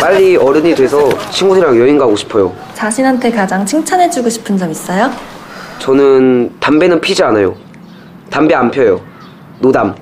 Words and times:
빨리 0.00 0.36
어른이 0.36 0.74
돼서 0.74 1.08
친구들이랑 1.30 1.76
여행 1.78 1.98
가고 1.98 2.14
싶어요. 2.16 2.54
자신한테 2.74 3.30
가장 3.30 3.66
칭찬해주고 3.66 4.28
싶은 4.28 4.56
점 4.56 4.70
있어요? 4.70 5.10
저는 5.80 6.58
담배는 6.60 7.00
피지 7.00 7.22
않아요. 7.24 7.56
담배 8.30 8.54
안 8.54 8.70
펴요. 8.70 9.00
노담. 9.60 9.94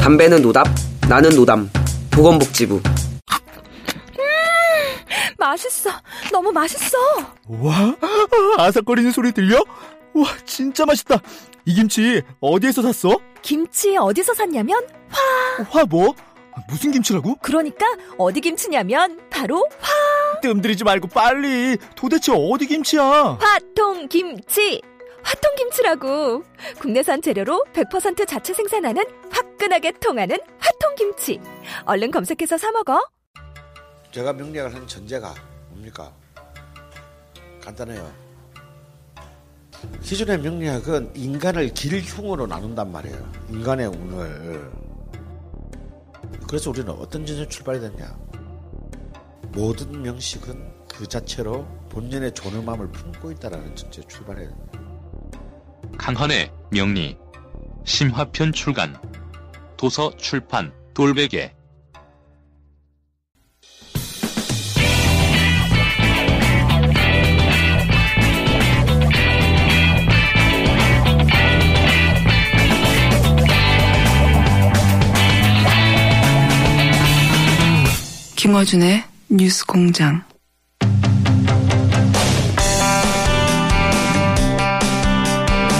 담배는 0.00 0.42
노답, 0.42 0.66
나는 1.08 1.30
노담. 1.30 1.70
보건복지부. 2.10 2.80
맛있어 5.36 5.90
너무 6.32 6.50
맛있어 6.52 6.96
와, 7.48 7.94
아삭거리는 8.56 9.10
소리 9.10 9.30
들려? 9.32 9.62
와, 10.14 10.24
진짜 10.46 10.86
맛있다. 10.86 11.18
이 11.66 11.74
김치 11.74 12.22
어디에서 12.40 12.80
샀어? 12.82 13.18
김치 13.42 13.94
어디서 13.96 14.32
샀냐면 14.32 14.80
화 15.68 15.84
뭐? 15.84 16.14
무슨 16.68 16.92
김치라고? 16.92 17.36
그러니까 17.42 17.84
어디 18.18 18.40
김치냐면 18.40 19.20
바로 19.30 19.66
뜸들이지 20.42 20.84
말고 20.84 21.08
빨리. 21.08 21.76
도대체 21.96 22.32
어디 22.34 22.66
김치야? 22.66 23.38
화통 23.40 24.08
김치 24.08 24.80
화통 25.22 25.54
김치라고 25.56 26.42
국내산 26.78 27.22
재료로 27.22 27.64
100% 27.72 28.26
자체 28.28 28.52
생산하는 28.52 29.02
화끈하게 29.30 29.92
통하는 29.92 30.36
화통 30.58 30.94
김치 30.96 31.40
얼른 31.86 32.10
검색해서 32.10 32.58
사 32.58 32.70
먹어 32.72 33.00
제가 34.12 34.32
명리학을 34.34 34.74
한 34.74 34.86
전제가 34.86 35.34
뭡니까? 35.70 36.12
간단해요. 37.62 38.24
기존의 40.02 40.38
명리학은 40.40 41.12
인간을 41.14 41.72
길흉으로 41.74 42.46
나눈단 42.46 42.92
말이에요. 42.92 43.32
인간의 43.50 43.86
운을. 43.88 44.70
그래서 46.46 46.70
우리는 46.70 46.90
어떤 46.90 47.26
전제 47.26 47.48
출발이 47.48 47.80
됐냐? 47.80 48.16
모든 49.52 50.02
명식은 50.02 50.86
그 50.88 51.06
자체로 51.06 51.66
본연의 51.90 52.34
존엄함을 52.34 52.90
품고 52.90 53.32
있다라는 53.32 53.74
전제 53.76 54.02
출발해야 54.06 54.48
됩니다. 54.48 54.80
강헌의 55.98 56.52
명리 56.70 57.16
심화편 57.84 58.52
출간 58.52 58.96
도서 59.76 60.16
출판 60.16 60.72
돌베개 60.94 61.54
김어준의 78.44 79.02
뉴스 79.30 79.64
공장. 79.64 80.22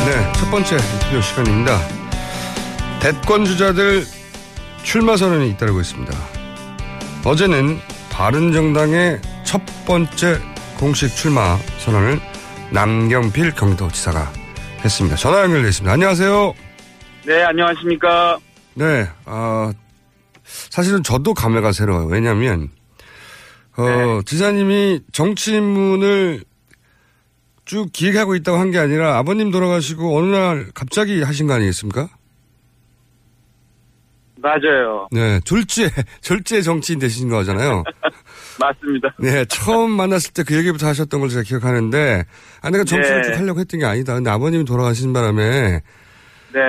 네, 0.06 0.32
첫 0.32 0.50
번째 0.50 0.76
인터뷰 0.76 1.20
시간입니다. 1.20 1.78
대권 3.02 3.44
주자들 3.44 4.06
출마 4.82 5.14
선언이 5.14 5.50
잇따르고 5.50 5.82
있습니다. 5.82 6.16
어제는 7.26 7.78
바른정당의 8.10 9.20
첫 9.44 9.60
번째 9.86 10.38
공식 10.78 11.14
출마 11.14 11.58
선언을 11.80 12.18
남경필 12.70 13.56
경기도지사가 13.56 14.32
했습니다. 14.82 15.16
전화 15.16 15.42
연결돼 15.42 15.68
있습니다. 15.68 15.92
안녕하세요. 15.92 16.54
네, 17.26 17.42
안녕하십니까. 17.44 18.38
네, 18.72 19.06
어, 19.26 19.70
사실은 20.44 21.02
저도 21.02 21.34
감회가 21.34 21.72
새로워요. 21.72 22.06
왜냐하면 22.06 22.68
어, 23.76 24.20
지사님이 24.24 25.00
정치 25.12 25.56
입문을 25.56 26.44
쭉 27.64 27.88
기획하고 27.92 28.34
있다고 28.36 28.58
한 28.58 28.70
게 28.70 28.78
아니라 28.78 29.16
아버님 29.18 29.50
돌아가시고 29.50 30.16
어느 30.18 30.26
날 30.34 30.66
갑자기 30.74 31.22
하신 31.22 31.46
거 31.46 31.54
아니겠습니까? 31.54 32.08
맞아요. 34.36 35.08
네, 35.10 35.40
졸제, 35.40 35.88
졸제 36.20 36.60
정치인 36.60 36.98
되신 36.98 37.30
거잖아요. 37.30 37.82
맞습니다. 38.60 39.14
네, 39.18 39.44
처음 39.46 39.90
만났을 39.92 40.32
때 40.34 40.42
그 40.42 40.54
얘기부터 40.54 40.86
하셨던 40.88 41.20
걸 41.20 41.30
제가 41.30 41.42
기억하는데, 41.42 42.24
아, 42.60 42.70
내가 42.70 42.84
정치를 42.84 43.22
네. 43.22 43.28
쭉 43.32 43.38
하려고 43.38 43.60
했던 43.60 43.80
게 43.80 43.86
아니다. 43.86 44.12
근데 44.14 44.28
아버님이 44.28 44.66
돌아가신 44.66 45.14
바람에, 45.14 45.80
네. 46.52 46.60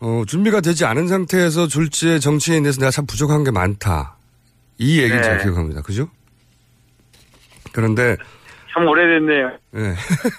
어, 0.00 0.22
준비가 0.26 0.60
되지 0.60 0.84
않은 0.84 1.08
상태에서 1.08 1.66
졸지의 1.66 2.20
정치인에 2.20 2.62
대해서 2.62 2.78
내가 2.80 2.90
참 2.90 3.06
부족한 3.06 3.44
게 3.44 3.50
많다. 3.50 4.16
이 4.78 4.98
얘기를 5.00 5.16
네. 5.16 5.22
제가 5.22 5.42
기억합니다. 5.42 5.82
그죠? 5.82 6.08
그런데, 7.72 8.16
참 8.72 8.86
오래됐네요. 8.86 9.58
네. 9.72 9.94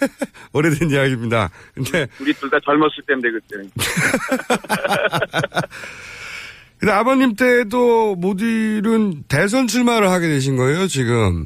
오래된 0.53 0.89
이야기입니다. 0.91 1.49
근데, 1.73 2.07
우리 2.21 2.33
둘 2.33 2.49
다 2.49 2.57
젊었을 2.63 3.03
때인데, 3.05 3.29
그때. 3.31 3.57
근데 6.79 6.93
아버님 6.93 7.35
때도 7.35 8.15
못 8.15 8.39
이룬 8.39 9.23
대선 9.27 9.67
출마를 9.67 10.09
하게 10.09 10.29
되신 10.29 10.55
거예요, 10.55 10.87
지금. 10.87 11.45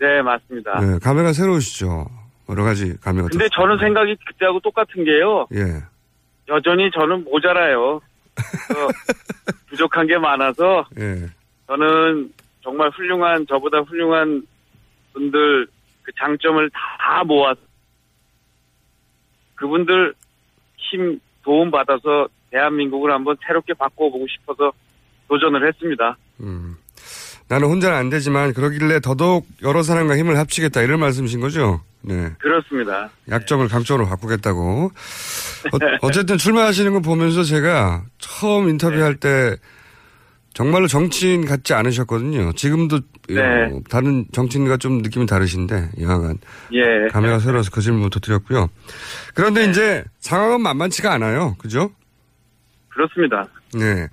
네, 0.00 0.22
맞습니다. 0.22 0.80
네, 0.80 0.98
감회가 1.00 1.34
새로우시죠. 1.34 2.08
여러 2.48 2.64
가지 2.64 2.96
감회가. 3.02 3.28
근데 3.30 3.44
또- 3.44 3.50
저는 3.60 3.76
생각이 3.78 4.16
그때하고 4.26 4.58
똑같은 4.60 5.04
게요. 5.04 5.46
예. 5.54 5.82
여전히 6.50 6.90
저는 6.90 7.24
모자라요. 7.24 8.00
부족한 9.68 10.06
게 10.06 10.18
많아서 10.18 10.84
예. 10.98 11.26
저는 11.66 12.32
정말 12.62 12.90
훌륭한, 12.90 13.46
저보다 13.46 13.78
훌륭한 13.80 14.42
분들 15.12 15.66
그 16.02 16.12
장점을 16.18 16.70
다 16.70 17.24
모아서 17.24 17.60
그분들 19.54 20.14
힘, 20.76 21.20
도움 21.42 21.70
받아서 21.70 22.28
대한민국을 22.50 23.12
한번 23.12 23.36
새롭게 23.46 23.74
바꿔보고 23.74 24.26
싶어서 24.26 24.72
도전을 25.28 25.66
했습니다. 25.68 26.16
음. 26.40 26.76
나는 27.50 27.66
혼자는 27.66 27.96
안 27.96 28.10
되지만 28.10 28.54
그러길래 28.54 29.00
더더욱 29.00 29.44
여러 29.62 29.82
사람과 29.82 30.16
힘을 30.16 30.38
합치겠다 30.38 30.82
이런 30.82 31.00
말씀이신 31.00 31.40
거죠? 31.40 31.80
네. 32.00 32.30
그렇습니다. 32.38 33.10
약점을 33.28 33.66
강점으로 33.66 34.08
바꾸겠다고. 34.08 34.92
어, 36.00 36.10
쨌든 36.14 36.38
출마하시는 36.38 36.92
거 36.92 37.00
보면서 37.00 37.42
제가 37.42 38.04
처음 38.18 38.68
인터뷰할 38.68 39.16
때 39.16 39.56
정말로 40.54 40.86
정치인 40.86 41.44
같지 41.44 41.74
않으셨거든요. 41.74 42.52
지금도 42.52 43.00
네. 43.28 43.40
어, 43.40 43.80
다른 43.90 44.26
정치인과 44.30 44.76
좀 44.76 44.98
느낌이 44.98 45.26
다르신데 45.26 45.90
여하간 46.00 46.38
예. 46.74 47.08
감회가 47.10 47.40
새로워서 47.40 47.72
그 47.72 47.80
질문부터 47.80 48.20
드렸고요. 48.20 48.68
그런데 49.34 49.64
이제 49.64 50.04
상황은 50.20 50.60
만만치가 50.60 51.12
않아요. 51.14 51.56
그죠? 51.58 51.90
그렇습니다. 52.90 53.46
네. 53.72 54.08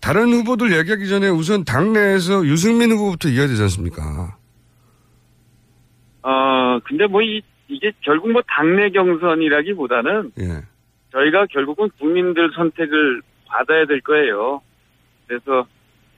다른 0.00 0.28
후보들 0.32 0.76
얘기하기 0.76 1.08
전에 1.08 1.28
우선 1.28 1.64
당내에서 1.64 2.44
유승민 2.44 2.90
후보부터 2.92 3.28
이어야 3.28 3.46
되지 3.48 3.62
않습니까? 3.62 4.36
어, 6.22 6.78
근데 6.84 7.06
뭐 7.06 7.22
이, 7.22 7.42
이게 7.68 7.90
결국 8.02 8.30
뭐 8.30 8.42
당내 8.46 8.90
경선이라기보다는 8.90 10.32
예. 10.40 10.62
저희가 11.12 11.46
결국은 11.46 11.88
국민들 11.98 12.50
선택을 12.54 13.22
받아야 13.46 13.86
될 13.86 14.00
거예요. 14.02 14.60
그래서 15.26 15.66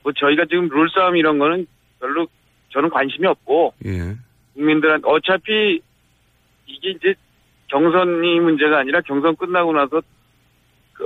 뭐 0.03 0.11
저희가 0.13 0.45
지금 0.45 0.67
룰 0.67 0.89
싸움 0.89 1.15
이런 1.15 1.39
거는 1.39 1.65
별로 1.99 2.27
저는 2.69 2.89
관심이 2.89 3.25
없고 3.25 3.73
예. 3.85 4.15
국민들한테 4.53 5.07
어차피 5.07 5.81
이게 6.65 6.89
이제 6.89 7.13
경선이 7.67 8.39
문제가 8.41 8.79
아니라 8.79 8.99
경선 9.01 9.35
끝나고 9.37 9.71
나서 9.73 10.01
그, 10.93 11.03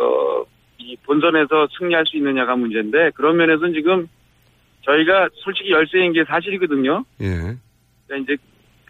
이 0.78 0.96
본선에서 1.06 1.68
승리할 1.78 2.06
수 2.06 2.18
있느냐가 2.18 2.56
문제인데 2.56 3.12
그런 3.16 3.38
면에서는 3.38 3.74
지금 3.74 4.08
저희가 4.82 5.30
솔직히 5.34 5.72
열세인 5.72 6.14
게 6.14 6.24
사실이거든요. 6.26 7.04
예. 7.22 7.56
그러니까 8.08 8.34
이제 8.34 8.38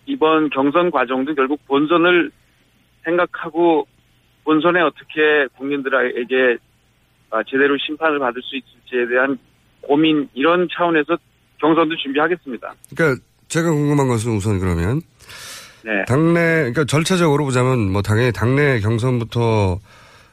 이번 0.06 0.50
경선 0.50 0.92
과정도 0.92 1.34
결국 1.34 1.66
본선을 1.68 2.32
생각하고 3.04 3.88
본선에 4.44 4.82
어떻게 4.82 5.48
국민들에게 5.58 6.58
아, 7.32 7.42
제대로 7.48 7.78
심판을 7.78 8.20
받을 8.20 8.42
수 8.42 8.56
있을지에 8.56 9.08
대한 9.08 9.38
고민 9.82 10.30
이런 10.34 10.68
차원에서 10.72 11.18
경선도 11.60 11.96
준비하겠습니다. 11.98 12.76
그러니까 12.96 13.22
제가 13.48 13.72
궁금한 13.72 14.08
것은 14.08 14.36
우선 14.36 14.60
그러면 14.60 15.02
네. 15.84 16.04
당내 16.08 16.72
그러니까 16.72 16.84
절차적으로 16.86 17.46
보자면 17.46 17.92
뭐 17.92 18.02
당연히 18.02 18.32
당내 18.32 18.80
경선부터 18.80 19.80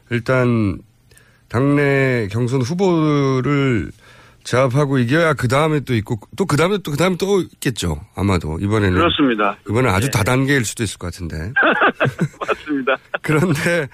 일단 0.09 0.79
당내 1.53 2.29
경선 2.31 2.63
후보를 2.63 3.91
제압하고 4.43 4.97
이겨야 4.97 5.35
그 5.35 5.47
다음에 5.47 5.79
또 5.81 5.93
있고 5.93 6.19
또 6.35 6.45
그 6.45 6.57
다음에 6.57 6.79
또 6.79 6.91
그 6.91 6.97
다음에 6.97 7.15
또 7.17 7.41
있겠죠 7.41 8.01
아마도 8.15 8.57
이번에는 8.59 8.97
그렇습니다. 8.97 9.55
이번에 9.69 9.89
아주 9.89 10.07
네. 10.07 10.11
다단계일 10.17 10.65
수도 10.65 10.83
있을 10.83 10.97
것 10.97 11.13
같은데 11.13 11.53
맞습니다. 12.47 12.97
그런데 13.21 13.87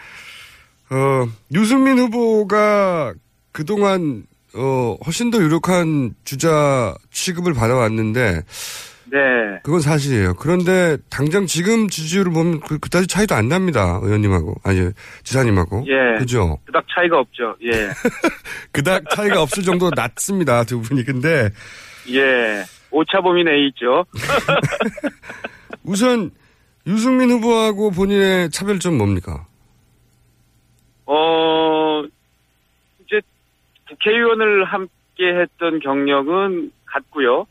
어 0.90 1.28
유승민 1.54 2.00
후보가 2.00 3.14
그 3.52 3.66
동안 3.66 4.24
어 4.56 4.96
훨씬 5.06 5.30
더 5.30 5.40
유력한 5.40 6.16
주자 6.24 6.96
취급을 7.12 7.54
받아왔는데 7.54 8.42
네. 9.12 9.60
그건 9.64 9.82
사실이에요. 9.82 10.36
그런데 10.36 10.98
당장 11.10 11.46
지금 11.46 11.88
지지율을 11.88 12.32
보면 12.32 12.60
그, 12.62 12.78
그다지 12.78 13.08
차이도 13.08 13.36
안 13.36 13.50
납니다. 13.50 14.00
의원님하고 14.02 14.56
아니 14.64 14.92
지사님하고 15.24 15.86
예. 15.88 16.20
그죠? 16.20 16.60
그닥 16.66 16.86
차이가 16.94 17.20
없죠. 17.20 17.56
예. 17.64 17.90
그닥 18.72 19.04
차이가 19.10 19.42
없을 19.42 19.64
정도로 19.64 19.92
낮습니다. 19.96 20.64
두 20.64 20.82
분이 20.82 21.04
근데 21.04 21.50
예. 22.10 22.64
오차범위 22.92 23.44
내에 23.44 23.68
있죠. 23.68 24.06
우선 25.84 26.32
유승민 26.88 27.30
후보하고 27.30 27.92
본인의 27.92 28.50
차별점 28.52 28.98
뭡니까? 28.98 29.46
어, 31.06 32.04
이제 33.06 33.22
국회의원을 33.88 34.66
함께 34.66 35.24
했던 35.42 35.80
경력은 35.80 36.72
같고요. 36.86 37.46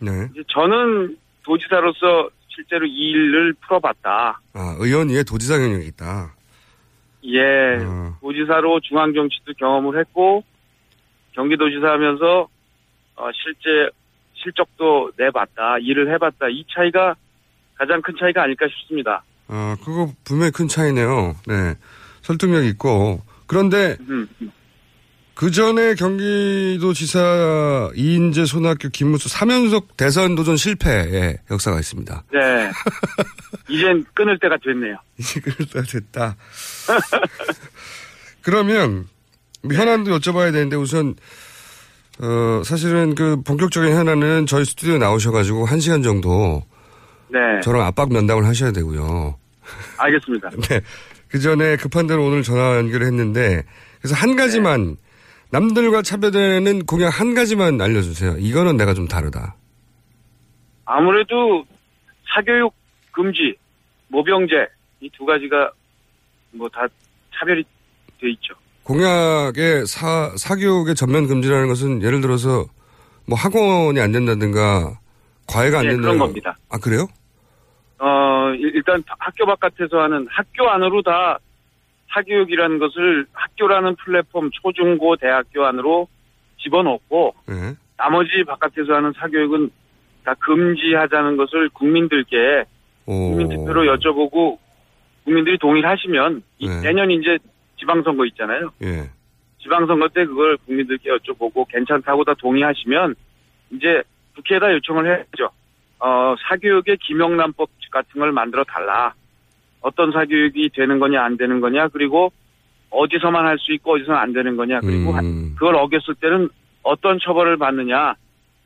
네. 0.00 0.28
저는 0.48 1.16
도지사로서 1.42 2.30
실제로 2.48 2.86
이 2.86 3.10
일을 3.10 3.54
풀어봤다. 3.60 4.40
아 4.52 4.76
의원 4.78 5.08
위에 5.08 5.22
도지사 5.22 5.58
경력이 5.58 5.86
있다. 5.88 6.32
예. 7.24 7.78
어. 7.80 8.16
도지사로 8.20 8.80
중앙 8.80 9.14
정치도 9.14 9.54
경험을 9.58 9.98
했고, 9.98 10.44
경기도지사 11.32 11.86
하면서, 11.86 12.48
어, 13.16 13.30
실제, 13.32 13.90
실적도 14.34 15.10
내봤다. 15.16 15.78
일을 15.78 16.12
해봤다. 16.12 16.48
이 16.50 16.64
차이가 16.70 17.14
가장 17.76 18.02
큰 18.02 18.14
차이가 18.18 18.42
아닐까 18.42 18.66
싶습니다. 18.68 19.24
아 19.48 19.76
그거 19.82 20.12
분명히 20.24 20.52
큰 20.52 20.68
차이네요. 20.68 21.34
네. 21.46 21.74
설득력 22.22 22.64
있고 22.64 23.20
그런데 23.46 23.96
음, 24.08 24.28
음. 24.40 24.50
그 25.34 25.50
전에 25.50 25.94
경기도지사 25.94 27.90
이인재 27.96 28.44
손학규 28.44 28.90
김문수 28.90 29.28
3연속 29.28 29.96
대선 29.96 30.36
도전 30.36 30.56
실패의 30.56 31.38
역사가 31.50 31.80
있습니다. 31.80 32.24
네. 32.32 32.70
이젠 33.68 34.04
끊을 34.14 34.38
때가 34.38 34.56
됐네요. 34.62 34.96
이제 35.18 35.40
그럴 35.40 35.56
때가 35.68 35.82
됐다. 35.82 36.36
그러면 38.42 39.08
뭐 39.62 39.74
현안도 39.74 40.16
여쭤봐야 40.18 40.52
되는데 40.52 40.76
우선 40.76 41.16
어 42.20 42.62
사실은 42.64 43.16
그 43.16 43.42
본격적인 43.42 43.92
현안은 43.92 44.46
저희 44.46 44.64
스튜디오에 44.64 44.98
나오셔가지고 44.98 45.66
한 45.66 45.80
시간 45.80 46.02
정도 46.04 46.62
네. 47.28 47.40
저랑 47.64 47.82
압박 47.82 48.12
면담을 48.12 48.46
하셔야 48.46 48.70
되고요. 48.70 49.36
알겠습니다. 49.98 50.50
네. 50.68 50.80
그 51.26 51.40
전에 51.40 51.76
급한 51.76 52.06
대로 52.06 52.24
오늘 52.24 52.44
전화 52.44 52.76
연결을 52.76 53.06
했는데 53.06 53.64
그래서 54.00 54.14
한 54.14 54.36
가지만 54.36 54.96
남들과 55.58 56.02
차별되는 56.02 56.84
공약 56.84 57.20
한 57.20 57.32
가지만 57.32 57.80
알려주세요. 57.80 58.38
이거는 58.38 58.76
내가 58.76 58.92
좀 58.92 59.06
다르다. 59.06 59.54
아무래도 60.84 61.64
사교육 62.34 62.74
금지, 63.12 63.54
모병제, 64.08 64.52
이 65.00 65.08
두 65.16 65.24
가지가 65.24 65.70
뭐 66.54 66.68
다 66.70 66.86
차별이 67.38 67.62
돼 68.20 68.30
있죠. 68.30 68.54
공약의 68.82 69.86
사, 69.86 70.32
사교육의 70.36 70.96
전면 70.96 71.28
금지라는 71.28 71.68
것은 71.68 72.02
예를 72.02 72.20
들어서 72.20 72.64
뭐 73.28 73.38
학원이 73.38 74.00
안 74.00 74.10
된다든가 74.10 74.98
과외가 75.46 75.78
안 75.80 75.84
예, 75.84 75.88
된다. 75.90 76.02
그런 76.02 76.18
겁니다. 76.18 76.58
아, 76.68 76.78
그래요? 76.78 77.06
어, 78.00 78.50
일- 78.58 78.72
일단 78.74 79.02
학교 79.20 79.46
바깥에서 79.46 80.00
하는 80.02 80.26
학교 80.30 80.68
안으로 80.68 81.00
다 81.02 81.38
사교육이라는 82.14 82.78
것을 82.78 83.26
학교라는 83.32 83.96
플랫폼 83.96 84.50
초중고 84.50 85.16
대학교 85.16 85.64
안으로 85.66 86.08
집어넣고 86.58 87.34
네. 87.48 87.74
나머지 87.96 88.44
바깥에서 88.46 88.94
하는 88.94 89.12
사교육은 89.16 89.70
다 90.24 90.34
금지하자는 90.34 91.36
것을 91.36 91.68
국민들께 91.70 92.64
오. 93.06 93.12
국민 93.12 93.48
투표로 93.48 93.82
여쭤보고 93.96 94.58
국민들이 95.24 95.58
동의하시면 95.58 96.42
이 96.58 96.68
네. 96.68 96.80
내년 96.82 97.10
이제 97.10 97.38
지방선거 97.78 98.24
있잖아요. 98.26 98.70
예. 98.82 99.10
지방선거 99.62 100.08
때 100.08 100.24
그걸 100.24 100.56
국민들께 100.58 101.10
여쭤보고 101.10 101.66
괜찮다고 101.68 102.24
다 102.24 102.34
동의하시면 102.38 103.14
이제 103.72 104.02
국회에다 104.36 104.72
요청을 104.74 105.06
해야죠. 105.06 105.50
어, 106.00 106.34
사교육의 106.48 106.98
김영란법 106.98 107.70
같은 107.90 108.20
걸 108.20 108.32
만들어 108.32 108.64
달라. 108.64 109.14
어떤 109.84 110.12
사교육이 110.12 110.70
되는 110.74 110.98
거냐 110.98 111.22
안 111.22 111.36
되는 111.36 111.60
거냐 111.60 111.88
그리고 111.88 112.32
어디서만 112.90 113.44
할 113.44 113.58
수 113.58 113.72
있고 113.74 113.94
어디서는 113.94 114.18
안 114.18 114.32
되는 114.32 114.56
거냐 114.56 114.80
그리고 114.80 115.12
음. 115.12 115.54
그걸 115.58 115.76
어겼을 115.76 116.14
때는 116.20 116.48
어떤 116.82 117.18
처벌을 117.20 117.58
받느냐 117.58 118.14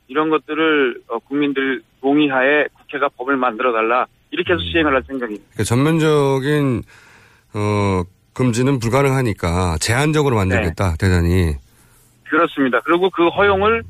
이런 0.07 0.31
것들을 0.31 1.01
어, 1.09 1.19
국민들 1.19 1.83
동의하에 2.01 2.67
국회가 2.73 3.09
법을 3.17 3.37
만들어 3.37 3.73
달라 3.73 4.07
이렇게 4.31 4.53
해서 4.53 4.63
시행을 4.63 4.95
할 4.95 5.03
생각입니다. 5.07 5.45
그러니까 5.53 5.65
전면적인, 5.65 6.83
어, 7.55 8.03
금지는 8.35 8.79
불가능하니까 8.79 9.79
제한적으로 9.81 10.37
만들겠다, 10.37 10.95
대단히. 11.01 11.55
그렇습니다. 12.29 12.81
그리고 12.85 13.11
그 13.11 13.27
허용을 13.29 13.83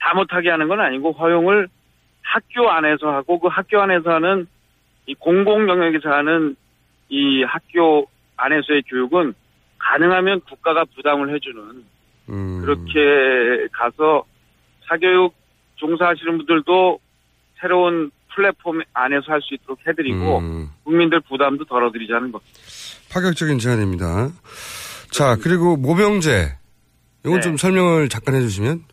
다 0.00 0.14
못하게 0.14 0.50
하는 0.50 0.68
건 0.68 0.80
아니고 0.80 1.12
허용을 1.12 1.68
학교 2.22 2.68
안에서 2.68 3.08
하고 3.08 3.38
그 3.38 3.48
학교 3.48 3.80
안에서 3.80 4.10
하는 4.10 4.46
이 5.06 5.14
공공 5.14 5.68
영역에서 5.68 6.10
하는 6.10 6.56
이 7.08 7.42
학교 7.44 8.06
안에서의 8.36 8.82
교육은 8.88 9.34
가능하면 9.78 10.40
국가가 10.40 10.84
부담을 10.94 11.34
해주는 11.34 11.84
음. 12.28 12.60
그렇게 12.60 13.68
가서 13.72 14.24
사교육 14.88 15.34
종사하시는 15.76 16.36
분들도 16.38 16.98
새로운 17.60 18.10
플랫폼 18.34 18.80
안에서 18.92 19.32
할 19.32 19.40
수 19.40 19.54
있도록 19.54 19.78
해드리고 19.86 20.38
음. 20.38 20.70
국민들 20.84 21.20
부담도 21.20 21.64
덜어드리자는 21.64 22.32
것. 22.32 22.42
파격적인 23.12 23.58
제안입니다. 23.58 24.28
자, 25.10 25.36
그리고 25.42 25.76
모병제. 25.76 26.48
이건 27.24 27.34
네. 27.36 27.40
좀 27.40 27.56
설명을 27.56 28.08
잠깐 28.08 28.34
해주시면. 28.34 28.84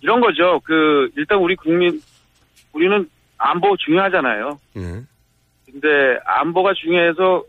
이런 0.00 0.20
거죠. 0.20 0.60
그 0.64 1.10
일단 1.16 1.38
우리 1.38 1.56
국민 1.56 2.00
우리는 2.72 3.08
안보 3.38 3.76
중요하잖아요. 3.78 4.60
예. 4.76 5.02
근데 5.74 6.20
안보가 6.24 6.72
중요해서 6.74 7.42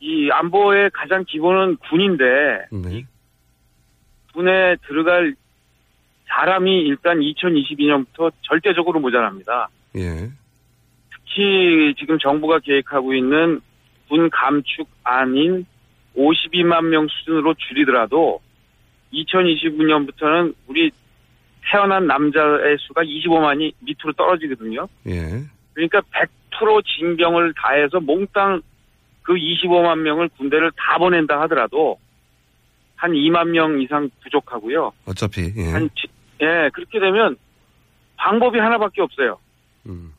이 0.00 0.28
안보의 0.30 0.90
가장 0.92 1.24
기본은 1.26 1.76
군인데 1.88 2.24
네. 2.70 3.04
군에 4.34 4.76
들어갈 4.86 5.34
사람이 6.26 6.82
일단 6.82 7.20
2022년부터 7.20 8.32
절대적으로 8.42 9.00
모자랍니다. 9.00 9.68
예. 9.96 10.28
특히 11.10 11.94
지금 11.98 12.18
정부가 12.18 12.58
계획하고 12.58 13.14
있는 13.14 13.60
군 14.08 14.28
감축안인 14.28 15.64
52만 16.14 16.84
명 16.84 17.06
수준으로 17.08 17.54
줄이더라도 17.54 18.40
2029년부터는 19.12 20.54
우리 20.66 20.90
태어난 21.70 22.06
남자의 22.06 22.76
수가 22.80 23.02
25만이 23.02 23.72
밑으로 23.80 24.12
떨어지거든요. 24.12 24.86
예. 25.06 25.44
그러니까 25.72 26.02
100% 26.60 26.82
진경을 26.84 27.54
다해서 27.56 28.00
몽땅 28.00 28.62
그 29.22 29.34
25만 29.34 29.98
명을 30.00 30.28
군대를 30.36 30.72
다 30.76 30.98
보낸다 30.98 31.40
하더라도 31.42 31.98
한 32.96 33.12
2만 33.12 33.48
명 33.48 33.80
이상 33.80 34.10
부족하고요. 34.22 34.92
어차피, 35.06 35.52
예. 35.56 35.70
한, 35.70 35.88
지- 35.96 36.08
예, 36.40 36.70
그렇게 36.72 37.00
되면 37.00 37.36
방법이 38.16 38.58
하나밖에 38.58 39.02
없어요. 39.02 39.38
음. 39.86 40.12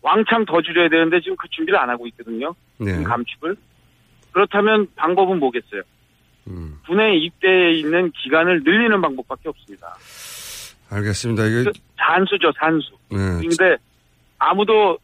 왕창 0.00 0.44
더 0.44 0.60
줄여야 0.62 0.88
되는데 0.88 1.20
지금 1.20 1.36
그 1.36 1.46
준비를 1.48 1.78
안 1.78 1.88
하고 1.90 2.06
있거든요. 2.08 2.54
네. 2.78 2.94
군 2.94 3.04
감축을. 3.04 3.56
그렇다면 4.32 4.88
방법은 4.96 5.38
뭐겠어요? 5.38 5.82
음. 6.48 6.78
군에 6.86 7.16
입대해 7.16 7.72
있는 7.72 8.10
기간을 8.10 8.62
늘리는 8.64 9.00
방법밖에 9.00 9.48
없습니다. 9.50 9.94
알겠습니다. 10.90 11.44
이게, 11.46 11.64
그 11.64 11.72
산수죠, 11.96 12.52
산수. 12.58 12.90
네. 13.10 13.18
근데 13.46 13.76
아무도 14.38 14.98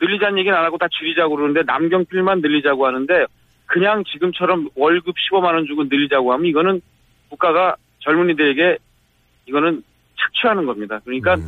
늘리자는 0.00 0.38
얘기는 0.38 0.56
안 0.56 0.64
하고 0.64 0.78
다 0.78 0.86
줄이자고 0.90 1.36
그러는데 1.36 1.62
남경필만 1.64 2.40
늘리자고 2.40 2.86
하는데 2.86 3.26
그냥 3.66 4.04
지금처럼 4.04 4.68
월급 4.74 5.14
15만 5.16 5.54
원 5.54 5.66
주고 5.66 5.84
늘리자고 5.84 6.32
하면 6.32 6.46
이거는 6.46 6.80
국가가 7.28 7.76
젊은이들에게 8.00 8.78
이거는 9.46 9.82
착취하는 10.18 10.66
겁니다. 10.66 11.00
그러니까 11.04 11.36
네. 11.36 11.42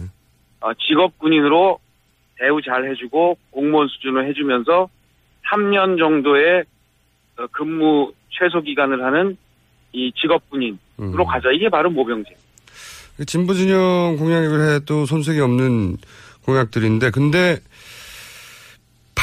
어, 0.61 0.73
직업 0.75 1.19
군인으로 1.19 1.79
대우 2.39 2.61
잘 2.63 2.89
해주고 2.91 3.39
공무원 3.51 3.89
수준으로 3.89 4.27
해주면서 4.27 4.89
3년 5.51 5.99
정도의 5.99 6.65
어, 7.39 7.47
근무 7.53 8.13
최소 8.31 8.61
기간을 8.61 9.03
하는 9.05 9.37
이 9.93 10.13
직업 10.21 10.49
군인으로 10.51 10.79
음. 11.01 11.25
가자. 11.25 11.51
이게 11.53 11.69
바로 11.69 11.91
모병제. 11.91 12.31
진보 13.27 13.55
진영 13.55 14.17
공약을 14.19 14.75
해도 14.75 15.07
손색이 15.07 15.41
없는 15.41 15.97
공약들인데, 16.45 17.11
근데 17.11 17.57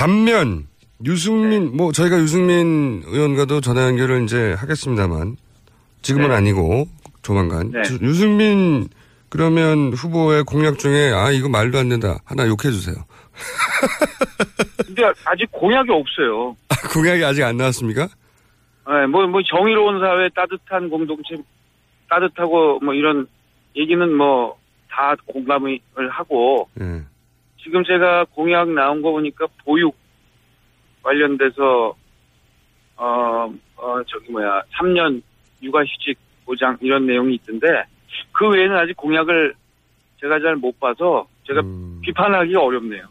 반면 0.04 0.68
유승민 1.06 1.72
네. 1.72 1.78
뭐 1.78 1.94
저희가 1.94 2.20
유승민 2.20 3.04
의원과도 3.06 3.62
전화 3.62 3.84
연결을 3.88 4.24
이제 4.26 4.52
하겠습니다만 4.52 5.38
지금은 6.02 6.28
네. 6.28 6.36
아니고 6.36 6.88
조만간 7.22 7.72
네. 7.72 7.82
주- 7.84 8.00
유승민 8.02 8.90
그러면 9.30 9.94
후보의 9.94 10.44
공약 10.44 10.78
중에 10.78 11.14
아 11.14 11.32
이거 11.32 11.48
말도 11.48 11.78
안 11.80 11.88
된다 11.88 12.18
하나 12.26 12.46
욕해 12.48 12.64
주세요. 12.64 12.98
근데 14.86 15.04
아직 15.24 15.50
공약이 15.54 15.90
없어요. 15.90 16.58
공약이 16.94 17.24
아직 17.24 17.44
안 17.44 17.56
나왔습니까? 17.56 18.10
네, 18.86 19.08
뭐, 19.08 19.26
뭐, 19.28 19.42
정의로운 19.44 20.02
사회, 20.02 20.28
따뜻한 20.36 20.90
공동체, 20.90 21.38
따뜻하고, 22.10 22.80
뭐, 22.82 22.94
이런 22.94 23.26
얘기는 23.78 24.14
뭐, 24.14 24.58
다 24.90 25.16
공감을 25.26 25.80
하고, 26.12 26.68
예. 26.82 27.02
지금 27.64 27.84
제가 27.84 28.26
공약 28.34 28.70
나온 28.70 29.02
거 29.02 29.12
보니까 29.12 29.48
보육 29.64 29.96
관련돼서, 31.02 31.96
어, 32.98 33.54
어, 33.78 34.04
저기 34.08 34.32
뭐야, 34.32 34.62
3년 34.74 35.22
육아휴직 35.62 36.18
보장 36.46 36.78
이런 36.82 37.06
내용이 37.06 37.36
있던데, 37.36 37.68
그 38.34 38.48
외에는 38.50 38.76
아직 38.76 38.96
공약을 38.98 39.54
제가 40.20 40.40
잘 40.40 40.56
못 40.58 40.78
봐서, 40.80 41.28
제가 41.48 41.62
음. 41.62 42.00
비판하기가 42.04 42.62
어렵네요. 42.62 43.06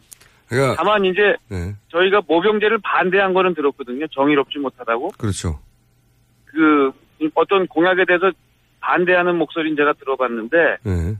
그러니까 0.47 0.75
다만 0.75 1.03
이제 1.05 1.35
네, 1.49 1.73
저희가 1.89 2.21
모병제를 2.27 2.79
반대한 2.83 3.33
거는 3.33 3.55
들었거든요. 3.55 4.05
정의롭지 4.07 4.59
못하다고. 4.59 5.09
그렇죠. 5.17 5.59
그 6.45 6.91
어떤 7.33 7.65
공약에 7.67 8.05
대해서 8.05 8.31
반대하는 8.79 9.37
목소리는 9.37 9.75
제가 9.75 9.93
들어봤는데 9.93 10.77
네. 10.83 11.15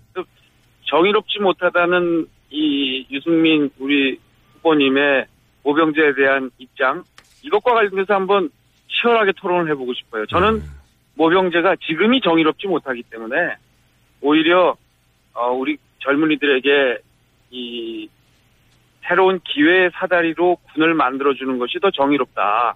정의롭지 0.86 1.40
못하다는 1.40 2.28
이 2.54 3.06
유승민 3.10 3.70
우리 3.80 4.20
후보님의 4.56 5.26
모병제에 5.64 6.14
대한 6.14 6.52
입장 6.60 7.04
이것과 7.42 7.74
관련해서 7.74 8.14
한번 8.14 8.50
치열하게 8.88 9.34
토론을 9.36 9.72
해보고 9.72 9.94
싶어요. 9.96 10.26
저는 10.28 10.60
네. 10.60 10.66
모병제가 11.16 11.78
지금이 11.88 12.22
정의롭지 12.22 12.68
못하기 12.68 13.04
때문에 13.10 13.56
오히려 14.22 14.78
어, 15.34 15.52
우리 15.52 15.78
젊은이들에게 16.00 17.00
이 17.52 18.10
새로운 19.08 19.40
기회의 19.44 19.90
사다리로 19.94 20.58
군을 20.74 20.94
만들어주는 20.94 21.58
것이 21.58 21.80
더 21.82 21.90
정의롭다라고 21.92 22.76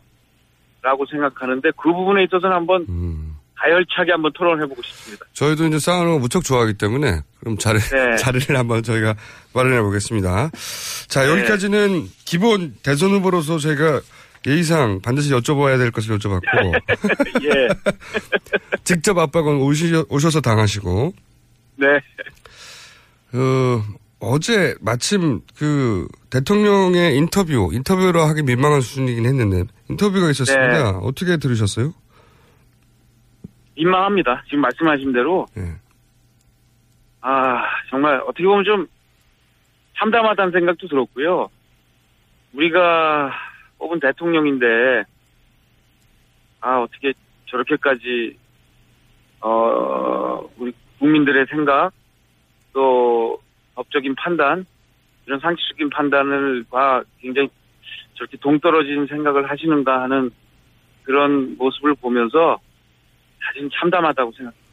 생각하는데 1.10 1.72
그 1.78 1.94
부분에 1.94 2.24
있어서는 2.24 2.56
한번 2.56 2.86
음. 2.90 3.17
가열차게 3.60 4.12
한번 4.12 4.32
토론해보고 4.34 4.82
싶습니다. 4.82 5.26
저희도 5.34 5.66
이제 5.68 5.80
싸우는 5.80 6.14
거 6.14 6.20
무척 6.20 6.44
좋아하기 6.44 6.76
때문에 6.76 7.22
그럼 7.40 7.58
자리, 7.58 7.80
네. 7.80 8.16
자리를 8.18 8.56
한번 8.56 8.84
저희가 8.84 9.16
마련해 9.54 9.82
보겠습니다. 9.82 10.52
자, 11.08 11.24
네. 11.24 11.32
여기까지는 11.32 12.08
기본 12.26 12.76
대선 12.84 13.12
후보로서 13.12 13.58
저희가 13.58 14.02
예의상 14.46 15.02
반드시 15.02 15.32
여쭤봐야 15.32 15.78
될 15.78 15.92
것을 15.92 16.18
여쭤봤고, 16.18 16.74
예, 17.44 17.68
직접 18.86 19.18
압박은 19.18 19.58
오시, 19.58 20.06
오셔서 20.10 20.42
당하시고, 20.42 21.14
네, 21.78 21.88
어, 23.34 23.84
어제 24.20 24.76
마침 24.80 25.42
그 25.58 26.08
대통령의 26.30 27.18
인터뷰, 27.18 27.72
인터뷰로 27.74 28.22
하기 28.22 28.44
민망한 28.44 28.82
수준이긴 28.82 29.26
했는데, 29.26 29.64
인터뷰가 29.90 30.30
있었습니다. 30.30 30.92
네. 30.92 30.98
어떻게 31.02 31.38
들으셨어요? 31.38 31.94
민망합니다. 33.78 34.44
지금 34.46 34.62
말씀하신 34.62 35.14
대로 35.14 35.46
예. 35.58 35.62
아 37.22 37.64
정말 37.90 38.22
어떻게 38.22 38.44
보면 38.44 38.66
좀 38.66 38.88
참담하다는 39.98 40.52
생각도 40.52 40.88
들었고요. 40.88 41.50
우리가 42.54 43.32
뽑은 43.78 44.00
대통령인데 44.00 45.04
아 46.62 46.80
어떻게 46.80 47.14
저렇게까지 47.46 48.38
어 49.42 50.50
우리 50.58 50.74
국민들의 51.00 51.46
생각 51.50 51.92
또 52.74 53.40
법적인 53.76 54.16
판단 54.16 54.66
이런 55.28 55.40
상식적인 55.40 55.90
판단을 55.92 56.66
과 56.72 57.04
굉장히 57.20 57.50
저렇게 58.16 58.38
동떨어진 58.38 59.06
생각을 59.06 59.50
하시는가 59.50 60.02
하는 60.02 60.32
그런 61.04 61.56
모습을 61.58 61.94
보면서 61.96 62.60
사실 63.48 63.70
참담하다고 63.80 64.32
생각합니다. 64.32 64.68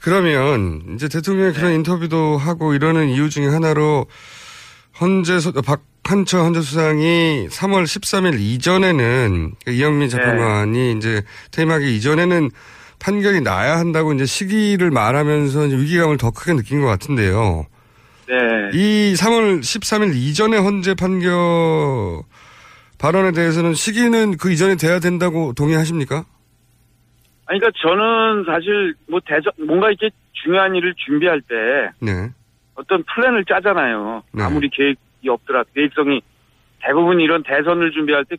그러면 0.00 0.94
이제 0.94 1.08
대통령이 1.08 1.52
그런 1.52 1.72
인터뷰도 1.72 2.38
하고 2.38 2.74
이러는 2.74 3.08
이유 3.08 3.28
중에 3.30 3.48
하나로 3.48 4.06
헌재 5.00 5.40
소, 5.40 5.52
박한처 5.52 6.42
헌재 6.42 6.60
수상이 6.60 7.48
3월 7.50 7.84
13일 7.84 8.38
이전에는 8.38 9.54
그 9.64 9.72
이영민 9.72 10.08
재판관이 10.08 10.92
이제 10.92 11.22
퇴임하기 11.50 11.96
이전에는 11.96 12.50
판결이 13.00 13.40
나야 13.42 13.78
한다고 13.78 14.12
이제 14.12 14.24
시기를 14.26 14.90
말하면서 14.90 15.66
이제 15.66 15.76
위기감을 15.76 16.16
더 16.16 16.30
크게 16.30 16.54
느낀 16.54 16.80
것 16.80 16.86
같은데요. 16.86 17.66
네. 18.28 18.34
이 18.74 19.14
3월 19.16 19.60
13일 19.60 20.14
이전에 20.14 20.58
헌재 20.58 20.94
판결 20.94 22.22
발언에 22.98 23.32
대해서는 23.32 23.74
시기는 23.74 24.36
그 24.36 24.52
이전에 24.52 24.76
돼야 24.76 24.98
된다고 24.98 25.52
동의하십니까? 25.54 26.24
아니, 27.48 27.58
그러니까 27.58 27.70
저는 27.80 28.44
사실 28.44 28.94
뭐 29.08 29.20
대선 29.24 29.52
뭔가 29.66 29.88
이렇게 29.88 30.10
중요한 30.32 30.74
일을 30.74 30.94
준비할 30.96 31.40
때 31.40 31.54
네. 32.00 32.30
어떤 32.74 33.02
플랜을 33.04 33.44
짜잖아요. 33.46 34.22
네. 34.32 34.42
아무리 34.42 34.68
계획이 34.68 35.28
없더라도 35.28 35.70
계획성이 35.74 36.20
대부분 36.80 37.20
이런 37.20 37.42
대선을 37.42 37.90
준비할 37.92 38.26
때 38.26 38.36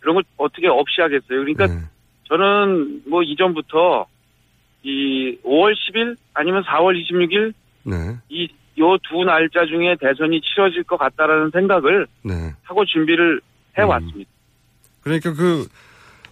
그런 0.00 0.16
걸 0.16 0.24
어떻게 0.36 0.66
없이 0.66 1.00
하겠어요. 1.00 1.28
그러니까 1.28 1.68
네. 1.68 1.80
저는 2.24 3.02
뭐 3.06 3.22
이전부터 3.22 4.06
이 4.82 5.38
5월 5.44 5.74
10일 5.74 6.16
아니면 6.34 6.64
4월 6.64 7.00
26일 7.00 7.52
네. 7.84 7.94
이요 8.28 8.98
두 9.08 9.24
날짜 9.24 9.64
중에 9.66 9.96
대선이 10.00 10.40
치러질 10.40 10.82
것 10.84 10.96
같다라는 10.96 11.50
생각을 11.50 12.06
네. 12.22 12.52
하고 12.64 12.84
준비를 12.84 13.40
해왔습니다. 13.78 14.30
그러니까 15.02 15.32
그, 15.34 15.66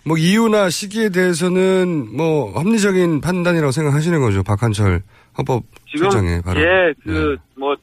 뭐, 0.05 0.17
이유나 0.17 0.71
시기에 0.71 1.11
대해서는 1.11 2.17
뭐, 2.17 2.59
합리적인 2.59 3.21
판단이라고 3.21 3.71
생각하시는 3.73 4.21
거죠. 4.21 4.43
박한철 4.43 5.02
지금 5.37 6.07
헌법실장의 6.07 6.43
발언. 6.43 6.62
예, 6.62 6.95
그뭐 7.05 7.76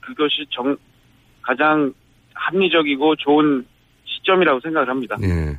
그것이 0.00 0.46
정 0.50 0.76
가장 1.42 1.92
합리적이고 2.34 3.16
좋은 3.16 3.64
시점이라고 4.04 4.60
생각을 4.60 4.88
합니다. 4.88 5.16
예. 5.22 5.58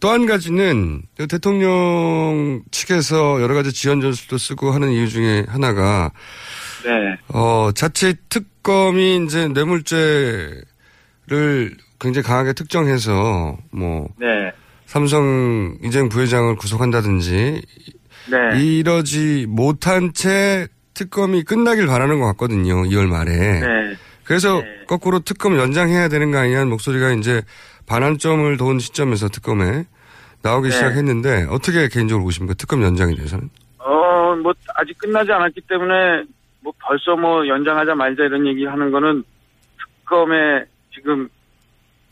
또 0.00 0.10
한 0.10 0.26
가지는 0.26 1.02
그 1.16 1.26
대통령 1.26 2.62
측에서 2.70 3.42
여러 3.42 3.54
가지 3.54 3.72
지원 3.72 4.00
전술도 4.00 4.38
쓰고 4.38 4.70
하는 4.70 4.92
이유 4.92 5.08
중에 5.08 5.44
하나가 5.48 6.12
네, 6.84 7.16
어, 7.34 7.70
자체 7.74 8.14
특검이 8.28 9.24
이제 9.24 9.48
뇌물죄를 9.48 10.64
굉장히 11.98 12.24
강하게 12.24 12.52
특정해서 12.52 13.58
뭐 13.72 14.08
네, 14.20 14.52
삼성 14.88 15.76
이재용 15.84 16.08
부회장을 16.08 16.56
구속한다든지 16.56 17.60
네, 18.30 18.58
이러지 18.58 19.44
못한 19.46 20.14
채 20.14 20.66
특검이 20.94 21.42
끝나길 21.42 21.86
바라는 21.86 22.18
것 22.18 22.26
같거든요. 22.28 22.84
2월 22.84 23.06
말에. 23.06 23.60
네. 23.60 23.94
그래서 24.24 24.62
네. 24.62 24.84
거꾸로 24.86 25.18
특검 25.18 25.58
연장해야 25.58 26.08
되는 26.08 26.30
거 26.30 26.38
아니냐는 26.38 26.70
목소리가 26.70 27.10
이제 27.10 27.42
반환점을 27.86 28.56
도운 28.56 28.78
시점에서 28.78 29.28
특검에 29.28 29.84
나오기 30.42 30.70
네. 30.70 30.74
시작했는데 30.74 31.48
어떻게 31.50 31.88
개인적으로 31.88 32.24
보십니까? 32.24 32.54
특검 32.54 32.82
연장에 32.82 33.14
대해서는? 33.14 33.50
어, 33.80 34.36
뭐 34.42 34.54
아직 34.74 34.96
끝나지 34.96 35.30
않았기 35.30 35.60
때문에 35.68 36.24
뭐 36.60 36.72
벌써 36.80 37.14
뭐 37.14 37.46
연장하자 37.46 37.94
말자 37.94 38.24
이런 38.24 38.46
얘기 38.46 38.64
하는 38.64 38.90
거는 38.90 39.22
특검의 40.00 40.64
지금 40.94 41.28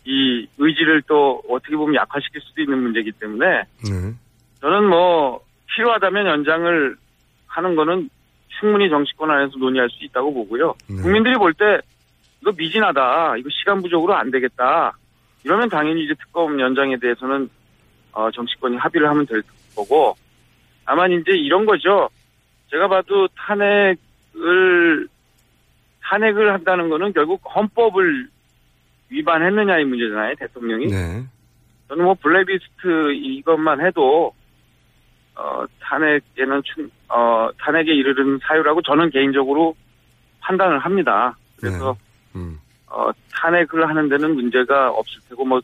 이 0.06 0.46
의지를 0.56 1.02
또 1.08 1.42
어떻게 1.48 1.76
보면 1.76 1.96
약화시킬 1.96 2.40
수도 2.40 2.62
있는 2.62 2.78
문제이기 2.78 3.12
때문에 3.12 3.46
네. 3.84 4.14
저는 4.60 4.88
뭐 4.88 5.40
필요하다면 5.75 6.26
연장을 6.26 6.96
하는 7.48 7.75
거는 7.75 8.08
충분히 8.60 8.88
정치권 8.88 9.30
안에서 9.30 9.58
논의할 9.58 9.90
수 9.90 10.04
있다고 10.04 10.32
보고요. 10.32 10.75
네. 10.88 11.02
국민들이 11.02 11.34
볼 11.34 11.52
때 11.54 11.80
이거 12.40 12.52
미진하다, 12.56 13.38
이거 13.38 13.48
시간 13.50 13.82
부족으로 13.82 14.14
안 14.14 14.30
되겠다. 14.30 14.96
이러면 15.44 15.68
당연히 15.68 16.04
이제 16.04 16.14
특검 16.14 16.60
연장에 16.60 16.96
대해서는 16.98 17.48
어, 18.12 18.30
정치권이 18.30 18.76
합의를 18.76 19.08
하면 19.08 19.26
될 19.26 19.42
거고, 19.75 20.16
다만 20.84 21.10
이제 21.12 21.32
이런 21.32 21.66
거죠. 21.66 22.08
제가 22.70 22.88
봐도 22.88 23.28
탄핵 23.36 23.98
탄핵을 24.36 25.08
탄핵을 26.02 26.52
한다는 26.52 26.88
거는 26.88 27.12
결국 27.12 27.40
헌법을 27.54 28.28
위반했느냐의 29.08 29.84
문제잖아요, 29.84 30.34
대통령이. 30.36 30.86
네. 30.86 31.25
저는 31.88 32.04
뭐 32.04 32.14
블랙리스트 32.14 33.12
이것만 33.12 33.84
해도 33.86 34.34
어 35.36 35.64
탄핵에는 35.80 36.62
충, 36.64 36.90
어 37.08 37.48
탄핵에 37.58 37.92
이르는 37.92 38.38
사유라고 38.42 38.82
저는 38.82 39.10
개인적으로 39.10 39.76
판단을 40.40 40.78
합니다. 40.78 41.36
그래서 41.60 41.96
음. 42.34 42.58
어 42.88 43.10
탄핵을 43.34 43.88
하는 43.88 44.08
데는 44.08 44.34
문제가 44.34 44.90
없을 44.90 45.20
테고 45.28 45.44
뭐 45.44 45.60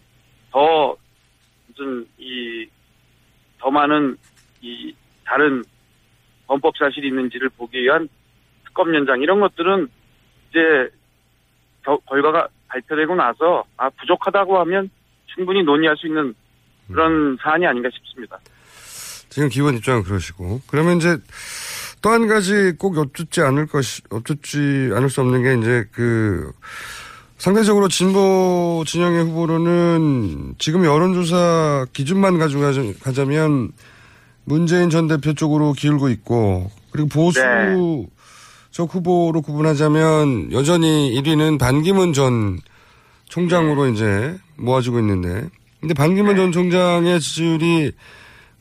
더 0.52 0.94
무슨 1.68 2.06
이 2.18 2.66
더 3.58 3.70
많은 3.70 4.16
이 4.60 4.92
다른 5.24 5.62
범법 6.48 6.76
사실이 6.76 7.06
있는지를 7.08 7.48
보기 7.50 7.80
위한 7.80 8.08
특검 8.66 8.92
연장 8.94 9.22
이런 9.22 9.38
것들은 9.40 9.88
이제 10.50 10.90
겨- 11.84 11.96
결과가 12.08 12.48
발표되고 12.72 13.14
나서 13.14 13.64
아 13.76 13.90
부족하다고 14.00 14.58
하면 14.60 14.90
충분히 15.34 15.62
논의할 15.62 15.96
수 15.96 16.06
있는 16.06 16.34
그런 16.88 17.36
사안이 17.42 17.66
아닌가 17.66 17.88
싶습니다. 17.92 18.38
지금 19.28 19.48
기본 19.48 19.76
입장은 19.76 20.02
그러시고. 20.02 20.60
그러면 20.66 20.96
이제 20.98 21.16
또 22.02 22.10
한 22.10 22.26
가지 22.26 22.72
꼭 22.78 22.96
여쭙지 22.96 23.40
않을 23.42 23.66
것이, 23.68 24.02
여쭙지 24.12 24.90
않을 24.92 25.08
수 25.08 25.20
없는 25.20 25.42
게 25.42 25.54
이제 25.54 25.84
그 25.92 26.50
상대적으로 27.38 27.88
진보 27.88 28.82
진영의 28.86 29.24
후보로는 29.24 30.54
지금 30.58 30.84
여론조사 30.84 31.86
기준만 31.92 32.38
가지고 32.38 32.62
가자- 32.62 32.92
가자면 33.02 33.70
문재인 34.44 34.90
전 34.90 35.06
대표 35.06 35.32
쪽으로 35.32 35.72
기울고 35.72 36.08
있고 36.10 36.70
그리고 36.90 37.08
보수 37.08 37.40
네. 37.40 38.06
적 38.72 38.92
후보로 38.92 39.42
구분하자면 39.42 40.52
여전히 40.52 41.14
1위는 41.14 41.58
반기문 41.58 42.14
전 42.14 42.58
총장으로 43.26 43.88
이제 43.88 44.36
모아지고 44.56 44.98
있는데 44.98 45.48
근데 45.80 45.94
반기문 45.94 46.36
전 46.36 46.52
총장의 46.52 47.20
지지율이 47.20 47.92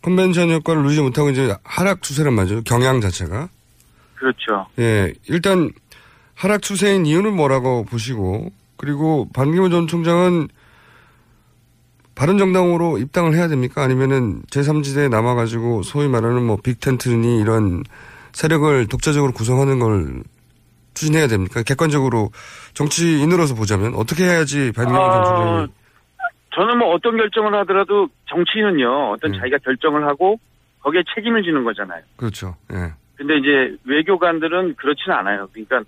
컨벤션 0.01 0.51
효과를 0.51 0.83
누리지 0.83 1.01
못하고 1.01 1.29
이제 1.29 1.55
하락 1.63 2.01
추세란 2.01 2.33
말이죠. 2.33 2.63
경향 2.63 2.99
자체가. 2.99 3.49
그렇죠. 4.15 4.67
예. 4.79 5.13
일단 5.29 5.71
하락 6.35 6.61
추세인 6.61 7.05
이유는 7.05 7.33
뭐라고 7.35 7.85
보시고 7.85 8.51
그리고 8.77 9.29
반기문 9.33 9.71
전 9.71 9.87
총장은 9.87 10.49
바른 12.15 12.37
정당으로 12.37 12.97
입당을 12.97 13.35
해야 13.35 13.47
됩니까? 13.47 13.83
아니면은 13.83 14.41
제3지대에 14.49 15.09
남아가지고 15.09 15.83
소위 15.83 16.07
말하는 16.07 16.43
뭐 16.43 16.57
빅텐트니 16.57 17.39
이런 17.39 17.83
세력을 18.33 18.87
독자적으로 18.87 19.31
구성하는 19.33 19.79
걸 19.79 20.23
추진해야 20.93 21.27
됩니까? 21.27 21.63
객관적으로 21.63 22.29
정치인으로서 22.73 23.55
보자면 23.55 23.93
어떻게 23.95 24.23
해야지 24.25 24.71
전 24.73 24.87
아, 24.95 25.23
총장이 25.23 25.67
저는 26.53 26.77
뭐 26.79 26.93
어떤 26.93 27.15
결정을 27.17 27.53
하더라도 27.59 28.09
정치인은요 28.29 29.11
어떤 29.11 29.33
음. 29.33 29.39
자기가 29.39 29.57
결정을 29.59 30.05
하고 30.05 30.37
거기에 30.81 31.03
책임을 31.15 31.43
지는 31.43 31.63
거잖아요. 31.63 32.01
그렇죠. 32.17 32.55
예. 32.73 32.93
근데 33.15 33.37
이제 33.37 33.77
외교관들은 33.85 34.75
그렇지는 34.75 35.15
않아요. 35.17 35.47
그러니까 35.53 35.83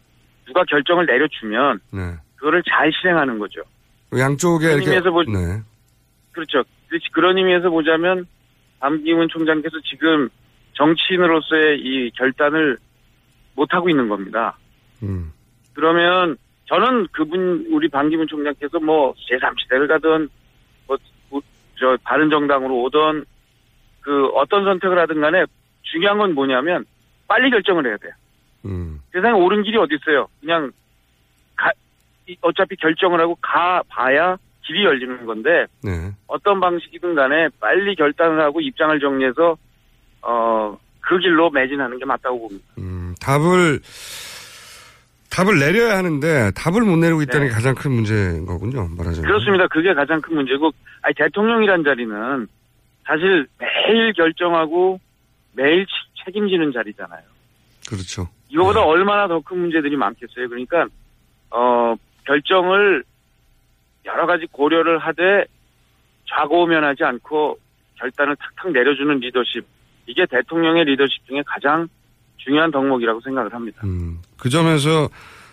누가 0.45 0.63
결정을 0.65 1.05
내려주면 1.05 1.79
네. 1.91 2.15
그거를 2.35 2.62
잘 2.69 2.91
실행하는 2.93 3.39
거죠. 3.39 3.62
양쪽에 4.17 4.67
그런 4.67 4.79
의미에서 4.81 5.12
보- 5.12 5.23
네. 5.23 5.62
그렇죠. 6.31 6.63
그렇지. 6.88 7.09
그런 7.12 7.38
의미에서 7.38 7.69
보자면 7.69 8.25
밤기문 8.79 9.29
총장께서 9.29 9.77
지금 9.89 10.29
정치인으로서의 10.74 11.80
이 11.80 12.12
결단을 12.12 12.77
못 13.56 13.74
하고 13.74 13.89
있는 13.89 14.10
겁니다. 14.10 14.58
음. 15.03 15.32
그러면 15.74 16.38
저는 16.65 17.08
그분 17.12 17.68
우리 17.72 17.88
반기문 17.89 18.27
총장께서 18.27 18.80
뭐 18.80 19.13
제3지대를 19.30 19.88
가든 19.88 20.30
뭐 20.88 20.98
저 21.79 21.98
바른 22.03 22.29
정당으로 22.29 22.81
오던 22.83 23.25
그 24.01 24.27
어떤 24.36 24.64
선택을 24.64 24.98
하든 25.00 25.20
간에 25.22 25.44
중요한 25.81 26.18
건 26.20 26.33
뭐냐면 26.36 26.86
빨리 27.27 27.50
결정을 27.50 27.86
해야 27.88 27.98
돼요. 27.98 28.12
음. 28.66 29.00
세상에 29.12 29.33
옳은 29.33 29.64
길이 29.64 29.77
어디 29.77 29.96
있어요? 29.96 30.27
그냥 30.40 30.72
가, 31.55 31.72
이- 32.27 32.38
어차피 32.42 32.75
결정을 32.75 33.20
하고 33.20 33.36
가 33.42 33.81
봐야 33.90 34.38
길이 34.66 34.86
열리는 34.86 35.25
건데 35.25 35.66
네. 35.83 36.12
어떤 36.27 36.59
방식이든 36.59 37.16
간에 37.16 37.50
빨리 37.59 37.96
결단을 37.96 38.40
하고 38.40 38.62
입장을 38.62 38.98
정리해서 39.00 39.57
어 40.24 40.77
그 41.05 41.18
길로 41.20 41.50
매진하는 41.50 42.00
게 42.00 42.05
맞다고 42.05 42.40
봅니다. 42.40 42.66
음, 42.77 43.14
답을 43.20 43.81
답을 45.29 45.59
내려야 45.59 45.98
하는데 45.98 46.51
답을 46.51 46.81
못 46.83 46.96
내리고 46.98 47.22
있다는 47.24 47.48
네. 47.48 47.50
게 47.50 47.53
가장 47.55 47.75
큰 47.75 47.92
문제인 47.92 48.46
거군요. 48.46 48.88
말하자면. 48.88 49.22
그렇습니다. 49.24 49.68
그게 49.68 49.94
가장 49.94 50.22
큰 50.22 50.36
문제고, 50.36 50.72
아니, 51.01 51.14
대통령이란 51.16 51.83
자리는 51.83 52.48
사실 53.05 53.46
매일 53.59 54.14
결정하고 54.14 55.00
매일 55.51 55.86
치- 55.88 56.24
책임지는 56.25 56.72
자리잖아요. 56.72 57.22
그렇죠. 57.90 58.29
이거보다 58.48 58.79
네. 58.79 58.86
얼마나 58.86 59.27
더 59.27 59.42
큰 59.42 59.57
문제들이 59.59 59.98
많겠어요. 59.98 60.48
그러니까, 60.48 60.86
어, 61.50 61.96
결정을 62.25 63.03
여러 64.05 64.25
가지 64.25 64.46
고려를 64.51 65.00
하되 65.00 65.46
좌고우면하지 66.29 67.03
않고 67.03 67.57
결단을 67.96 68.36
탁탁 68.38 68.72
내려주는 68.72 69.18
리더십. 69.20 69.66
이게 70.07 70.25
대통령의 70.25 70.85
리더십 70.85 71.25
중에 71.27 71.44
가장 71.46 71.87
중요한 72.37 72.72
덕목이라고 72.72 73.22
생각을 73.22 73.53
합니다. 73.53 73.81
음, 73.83 74.20
그 74.37 74.50
점에서 74.50 75.09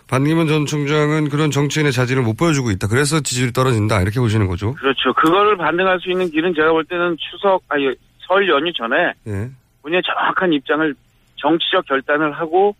반기문 0.09 0.47
전 0.47 0.65
총장은 0.65 1.29
그런 1.29 1.51
정치인의 1.51 1.93
자질을 1.93 2.21
못 2.21 2.35
보여주고 2.35 2.69
있다. 2.71 2.87
그래서 2.87 3.21
지지율이 3.21 3.53
떨어진다. 3.53 4.01
이렇게 4.01 4.19
보시는 4.19 4.47
거죠. 4.47 4.73
그렇죠. 4.73 5.13
그거를 5.13 5.55
반등할 5.55 6.01
수 6.01 6.11
있는 6.11 6.29
길은 6.29 6.53
제가 6.53 6.71
볼 6.71 6.83
때는 6.83 7.15
추석, 7.17 7.63
아니, 7.69 7.89
설 8.19 8.47
연휴 8.49 8.73
전에 8.73 9.13
예. 9.27 9.49
본인의 9.81 10.03
정확한 10.05 10.51
입장을 10.51 10.93
정치적 11.37 11.85
결단을 11.85 12.33
하고 12.33 12.75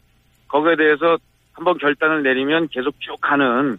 거기에 0.49 0.75
대해서 0.75 1.17
한번 1.53 1.77
결단을 1.77 2.21
내리면 2.23 2.67
계속 2.67 2.95
쭉 2.99 3.17
가는 3.21 3.77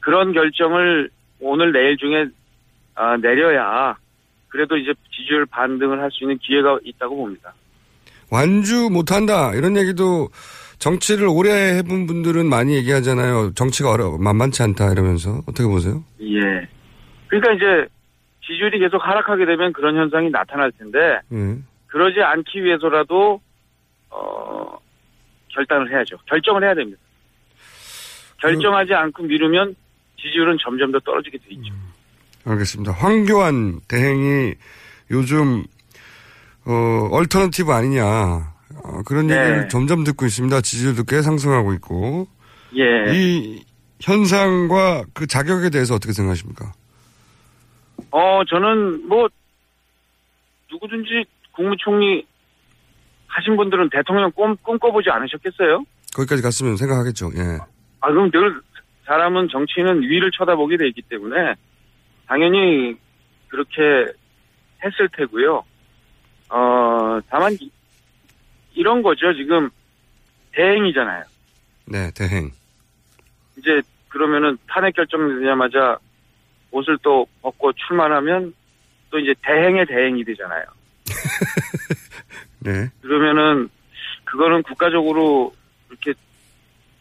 그런 0.00 0.32
결정을 0.32 1.10
오늘 1.40 1.72
내일 1.72 1.96
중에 1.96 2.26
아, 2.94 3.16
내려야 3.16 3.96
그래도 4.48 4.76
이제 4.76 4.92
지지율 5.14 5.46
반등을 5.46 6.00
할 6.00 6.10
수 6.10 6.24
있는 6.24 6.38
기회가 6.38 6.78
있다고 6.84 7.16
봅니다. 7.16 7.54
완주 8.30 8.88
못한다. 8.90 9.52
이런 9.54 9.76
얘기도 9.76 10.28
정치를 10.78 11.26
오래 11.28 11.76
해본 11.78 12.06
분들은 12.06 12.46
많이 12.46 12.74
얘기하잖아요. 12.76 13.52
정치가 13.54 13.90
어려 13.92 14.16
만만치 14.18 14.62
않다. 14.62 14.90
이러면서. 14.92 15.42
어떻게 15.46 15.64
보세요? 15.64 16.02
예. 16.20 16.68
그러니까 17.28 17.52
이제 17.54 17.88
지지율이 18.46 18.78
계속 18.78 18.98
하락하게 18.98 19.46
되면 19.46 19.72
그런 19.72 19.96
현상이 19.96 20.30
나타날 20.30 20.70
텐데 20.72 20.98
예. 21.32 21.58
그러지 21.88 22.20
않기 22.20 22.62
위해서라도 22.64 23.40
어, 24.10 24.78
결단을 25.48 25.90
해야죠. 25.90 26.16
결정을 26.26 26.62
해야 26.64 26.74
됩니다. 26.74 26.98
결정하지 28.40 28.92
않고 28.94 29.22
미루면 29.24 29.74
지지율은 30.20 30.58
점점 30.62 30.92
더 30.92 30.98
떨어지게 31.00 31.38
돼 31.38 31.44
있죠. 31.50 31.72
알겠습니다. 32.46 32.92
황교안 32.92 33.80
대행이 33.88 34.54
요즘 35.10 35.64
어 36.64 37.08
alternative 37.12 37.72
아니냐 37.72 38.04
어, 38.04 39.02
그런 39.04 39.28
네. 39.28 39.34
얘기를 39.34 39.68
점점 39.68 40.04
듣고 40.04 40.26
있습니다. 40.26 40.60
지지율도 40.60 41.04
꽤 41.04 41.22
상승하고 41.22 41.72
있고 41.74 42.28
예. 42.76 43.12
이 43.14 43.64
현상과 44.00 45.04
그 45.14 45.26
자격에 45.26 45.70
대해서 45.70 45.94
어떻게 45.94 46.12
생각하십니까? 46.12 46.72
어, 48.10 48.42
저는 48.48 49.08
뭐, 49.08 49.28
누구든지 50.70 51.24
국무총리 51.52 52.26
하신 53.26 53.56
분들은 53.56 53.90
대통령 53.90 54.30
꿈, 54.32 54.56
꿈꿔보지 54.62 55.08
않으셨겠어요? 55.10 55.84
거기까지 56.14 56.42
갔으면 56.42 56.76
생각하겠죠. 56.76 57.30
예. 57.36 57.58
아, 58.00 58.08
그럼 58.08 58.30
늘 58.30 58.60
사람은 59.06 59.48
정치인은 59.50 60.02
위를 60.02 60.30
쳐다보게 60.36 60.76
돼 60.76 60.88
있기 60.88 61.02
때문에 61.02 61.54
당연히 62.26 62.96
그렇게 63.48 63.80
했을 64.84 65.08
테고요. 65.16 65.64
어, 66.50 67.20
다만 67.28 67.52
이- 67.60 67.70
이런 68.74 69.02
거죠. 69.02 69.32
지금 69.34 69.70
대행이잖아요. 70.52 71.24
네, 71.86 72.10
대행. 72.14 72.50
이제 73.58 73.80
그러면은 74.08 74.56
탄핵 74.68 74.94
결정되자마자 74.94 75.98
옷을 76.70 76.98
또 77.02 77.26
벗고 77.42 77.72
출마하면 77.72 78.54
또 79.10 79.18
이제 79.18 79.34
대행의 79.42 79.86
대행이 79.86 80.24
되잖아요. 80.24 80.64
네. 82.60 82.88
그러면은 83.00 83.68
그거는 84.24 84.62
국가적으로 84.64 85.54
이렇게 85.88 86.12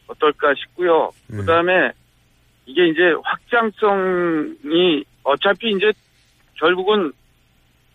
어떨까 0.07 0.53
싶고요. 0.55 1.11
네. 1.27 1.37
그다음에 1.37 1.91
이게 2.67 2.87
이제 2.87 3.01
확장성이 3.23 5.03
어차피 5.25 5.71
이제 5.71 5.91
결국은 6.55 7.11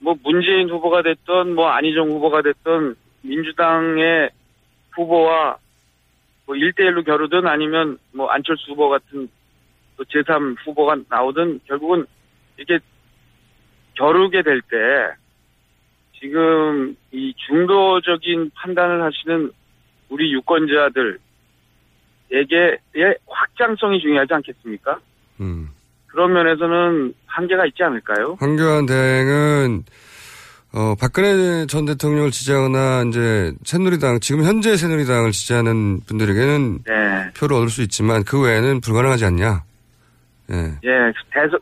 뭐 0.01 0.15
문재인 0.23 0.69
후보가 0.69 1.03
됐던 1.03 1.55
뭐 1.55 1.69
안희정 1.69 2.11
후보가 2.11 2.43
됐던 2.43 2.97
민주당의 3.23 4.31
후보와 4.93 5.57
뭐 6.47 6.55
1대1로 6.55 7.05
겨루든 7.05 7.47
아니면 7.47 7.99
뭐 8.13 8.29
안철수 8.29 8.73
후보 8.73 8.89
같은 8.91 9.29
또 9.97 10.05
제3 10.05 10.57
후보가 10.65 10.97
나오든 11.09 11.61
결국은 11.67 12.07
이게 12.59 12.79
겨루게 13.95 14.43
될 14.43 14.61
때 14.63 14.77
지금 16.21 16.95
이 17.13 17.33
중도적인 17.47 18.51
판단을 18.55 19.03
하시는 19.03 19.51
우리 20.11 20.33
유권자들에게의 20.35 21.19
확장성이 23.27 24.01
중요하지 24.01 24.35
않겠습니까? 24.35 25.01
음. 25.41 25.71
그런 26.11 26.33
면에서는 26.33 27.15
한계가 27.27 27.67
있지 27.67 27.83
않을까요? 27.83 28.37
황교안 28.41 28.87
대행은 28.87 29.85
어, 30.73 30.95
박근혜 31.01 31.67
전 31.67 31.85
대통령을 31.85 32.31
지지하거나 32.31 33.05
이제 33.09 33.53
새누리당 33.65 34.21
지금 34.21 34.45
현재 34.45 34.77
새누리당을 34.77 35.33
지지하는 35.33 36.01
분들에게는 36.07 36.79
네. 36.87 37.33
표를 37.37 37.57
얻을 37.57 37.69
수 37.69 37.83
있지만 37.83 38.23
그 38.23 38.41
외에는 38.41 38.81
불가능하지 38.81 39.25
않냐? 39.25 39.63
예. 40.53 40.57
예, 40.85 41.13
대선, 41.33 41.59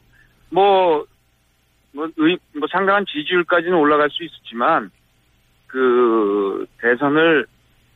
뭐, 0.50 1.04
뭐, 1.92 2.08
의, 2.16 2.38
뭐 2.54 2.66
상당한 2.70 3.04
지지율까지는 3.06 3.74
올라갈 3.74 4.08
수 4.11 4.24
있었지만, 4.24 4.90
그, 5.66 6.66
대선을 6.80 7.46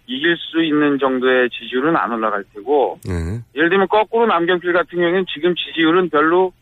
이길 0.07 0.37
수 0.37 0.63
있는 0.63 0.99
정도의 0.99 1.49
지지율은 1.51 1.97
안 1.97 2.13
올라갈 2.13 2.45
테고, 2.55 2.99
예. 3.09 3.41
예를 3.55 3.69
들면 3.71 3.89
거꾸로 3.89 4.27
남경필 4.27 4.73
같은 4.73 4.99
경우에는 4.99 5.25
지금 5.33 5.55
지지율은 5.55 6.11
별로 6.11 6.53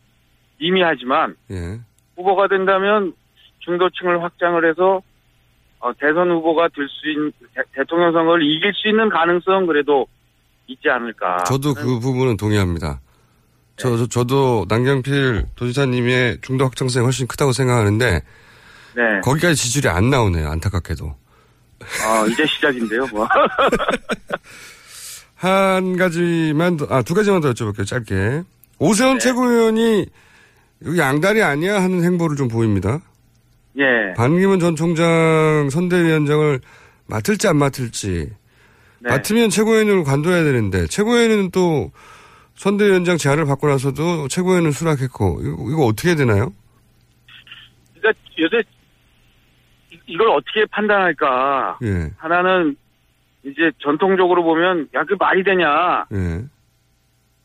미미하지만, 0.59 1.35
예. 1.51 1.79
후보가 2.15 2.47
된다면 2.47 3.13
중도층을 3.59 4.23
확장을 4.23 4.69
해서, 4.69 5.01
어, 5.79 5.91
대선 5.99 6.29
후보가 6.29 6.69
될 6.69 6.87
수 6.87 7.09
있는, 7.09 7.31
대, 7.55 7.61
대통령 7.73 8.11
선거를 8.13 8.45
이길 8.45 8.71
수 8.75 8.87
있는 8.87 9.09
가능성 9.09 9.65
그래도 9.65 10.05
있지 10.67 10.89
않을까. 10.89 11.43
저도 11.45 11.73
그 11.73 11.99
부분은 11.99 12.37
동의합니다. 12.37 13.01
저, 13.77 13.97
저, 13.97 14.05
저 14.05 14.23
도 14.23 14.65
남경필 14.69 15.45
도지사님의 15.55 16.37
중도 16.41 16.65
확장성이 16.65 17.03
훨씬 17.03 17.25
크다고 17.27 17.51
생각하는데, 17.51 18.21
네. 18.95 19.01
거기까지 19.23 19.55
지지율이 19.55 19.89
안 19.89 20.11
나오네요, 20.11 20.47
안타깝게도. 20.49 21.15
어, 21.81 22.27
이제 22.27 22.45
시작인데요, 22.45 23.07
뭐. 23.07 23.27
한 25.35 25.97
가지만 25.97 26.77
더, 26.77 26.85
아, 26.89 27.01
두 27.01 27.13
가지만 27.13 27.41
더 27.41 27.51
여쭤볼게요, 27.51 27.85
짧게. 27.85 28.43
오세훈 28.79 29.19
최고위원이 29.19 30.05
여기 30.85 30.99
양다리 30.99 31.41
아니야 31.41 31.81
하는 31.81 32.03
행보를 32.03 32.35
좀 32.35 32.47
보입니다. 32.47 33.01
예. 33.77 34.13
반기문 34.15 34.59
전 34.59 34.75
총장 34.75 35.69
선대위원장을 35.71 36.59
맡을지 37.07 37.47
안 37.47 37.57
맡을지. 37.57 38.29
네. 38.99 39.09
맡으면 39.09 39.49
최고위원을 39.49 40.03
관둬야 40.03 40.43
되는데, 40.43 40.85
최고위원은 40.87 41.51
또 41.51 41.91
선대위원장 42.55 43.17
제안을 43.17 43.45
받고 43.45 43.67
나서도 43.67 44.27
최고위원은 44.27 44.71
수락했고, 44.71 45.41
이거, 45.41 45.71
이거 45.71 45.85
어떻게 45.85 46.15
되나요? 46.15 46.53
그러니까 47.99 48.21
요새 48.39 48.63
이- 50.07 50.13
이걸 50.13 50.29
어떻게 50.29 50.65
판단할까? 50.65 51.79
예, 51.83 52.11
하나는 52.17 52.75
이제 53.43 53.71
전통적으로 53.79 54.43
보면 54.43 54.89
야 54.93 55.03
그 55.03 55.15
말이 55.19 55.43
되냐? 55.43 56.05
예, 56.11 56.15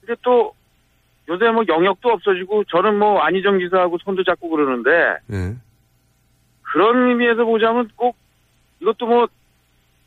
근데 0.01 0.15
또 0.23 0.55
요새 1.29 1.51
뭐 1.51 1.65
영역도 1.67 2.09
없어지고 2.09 2.65
저는 2.65 2.99
뭐 2.99 3.21
안희정 3.21 3.59
지사하고 3.59 3.99
손도 4.05 4.23
잡고 4.25 4.49
그러는데 4.51 4.91
예. 5.33 5.55
그런 6.63 7.09
의미에서 7.09 7.45
보자면 7.45 7.89
꼭 7.97 8.17
이것도 8.81 9.07
뭐 9.07 9.27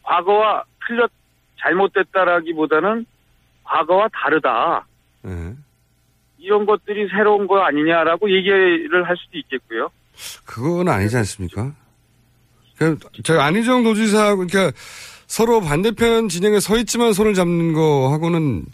과거와 0.03 0.63
틀렸 0.87 1.09
잘못됐다라기보다는 1.59 3.05
과거와 3.63 4.07
다르다. 4.13 4.85
예. 5.25 5.53
이런 6.37 6.65
것들이 6.65 7.09
새로운 7.09 7.47
거 7.47 7.59
아니냐라고 7.59 8.31
얘기를 8.31 9.03
할 9.07 9.17
수도 9.17 9.37
있겠고요. 9.37 9.89
그건 10.45 10.87
아니지 10.87 11.17
않습니까? 11.17 11.73
그, 12.79 12.97
저 13.23 13.39
안희정 13.39 13.83
도지사하고, 13.83 14.47
그러니까 14.47 14.75
서로 15.27 15.61
반대편 15.61 16.29
진영에 16.29 16.59
서 16.59 16.77
있지만 16.77 17.13
손을 17.13 17.33
잡는 17.35 17.73
거하고는 17.73 18.65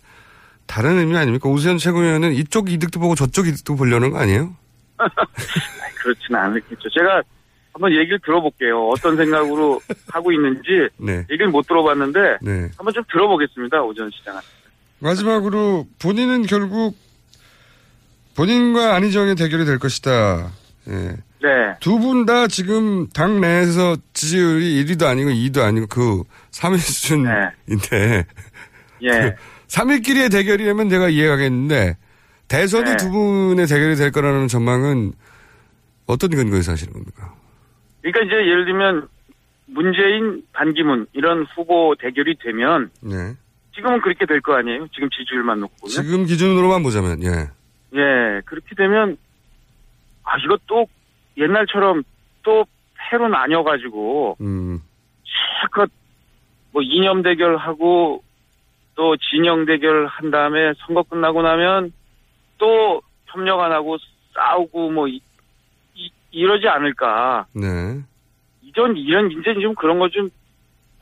다른 0.68 0.98
의미 1.00 1.18
아닙니까? 1.18 1.50
오세훈 1.50 1.78
최고위원은 1.78 2.34
이쪽 2.34 2.72
이득도 2.72 3.00
보고 3.00 3.16
저쪽 3.16 3.48
이득도 3.48 3.76
보려는 3.76 4.12
거 4.12 4.20
아니에요? 4.20 4.56
그렇지는 6.02 6.40
않겠죠. 6.40 6.90
제가 6.98 7.24
한번 7.74 7.92
얘기를 7.92 8.18
들어볼게요. 8.24 8.88
어떤 8.90 9.18
생각으로 9.18 9.82
하고 10.08 10.32
있는지 10.32 10.88
네. 10.98 11.26
얘기를 11.30 11.50
못 11.50 11.68
들어봤는데 11.68 12.38
네. 12.42 12.70
한번 12.78 12.94
좀 12.94 13.04
들어보겠습니다. 13.12 13.82
오전 13.84 14.10
시장. 14.12 14.40
마지막으로 15.00 15.86
본인은 16.00 16.44
결국 16.44 16.96
본인과 18.36 18.96
안희정의 18.96 19.36
대결이 19.36 19.66
될 19.66 19.78
것이다. 19.80 20.52
예. 20.90 21.18
네. 21.42 21.76
두 21.80 22.00
분 22.00 22.26
다 22.26 22.48
지금 22.48 23.08
당 23.10 23.40
내에서 23.42 23.96
지지율이 24.14 24.84
1위도 24.86 25.06
아니고 25.06 25.30
2위도 25.30 25.62
아니고 25.62 25.88
그 25.88 26.24
3위 26.52 26.78
수준인데 26.78 28.26
예. 29.04 29.36
3위끼리의 29.68 30.32
대결이라면 30.32 30.88
내가 30.88 31.10
이해하겠는데 31.10 31.98
대선이 32.48 32.92
네. 32.92 32.98
두 32.98 33.10
분의 33.12 33.68
대결이 33.68 33.96
될 33.96 34.12
거라는 34.12 34.48
전망은 34.48 35.14
어떤 36.08 36.30
근거에서 36.30 36.72
하시는 36.74 36.94
겁니까? 36.94 37.34
그러니까 38.02 38.22
이제 38.24 38.36
예를 38.36 38.66
들면 38.66 39.08
문재인, 39.68 40.44
반기문 40.54 41.08
이런 41.14 41.46
후보 41.56 41.96
대결이 42.00 42.38
되면 42.44 42.92
네. 43.02 43.34
지금은 43.76 44.00
그렇게 44.02 44.26
될 44.26 44.40
거 44.42 44.54
아니에요? 44.56 44.88
지금 44.94 45.10
지지율만 45.10 45.60
놓고 45.60 45.74
보면. 45.82 45.90
지금 45.92 46.26
기준으로만 46.26 46.82
보자면 46.84 47.22
예. 47.24 47.30
예. 48.00 48.42
그렇게 48.46 48.74
되면 48.76 49.18
아 50.24 50.38
이거 50.44 50.58
또 50.68 50.86
옛날처럼 51.38 52.04
또 52.44 52.66
패로 52.98 53.28
나뉘어가지고 53.28 54.38
음. 54.42 54.82
실컷 55.24 55.90
뭐 56.72 56.82
이념 56.82 57.22
대결하고 57.22 58.24
또 58.96 59.18
진영 59.18 59.66
대결 59.66 60.08
한 60.08 60.32
다음에 60.32 60.74
선거 60.80 61.04
끝나고 61.04 61.42
나면 61.42 61.92
또 62.58 63.02
협력 63.26 63.60
안 63.60 63.72
하고 63.72 63.98
싸우고 64.34 64.92
뭐 64.92 65.08
이, 65.08 65.22
러지 66.32 66.68
않을까. 66.68 67.46
네. 67.54 68.02
이전 68.62 68.98
이런 68.98 69.32
이제 69.32 69.54
좀 69.62 69.74
그런 69.74 70.00
거 70.00 70.10
좀 70.10 70.30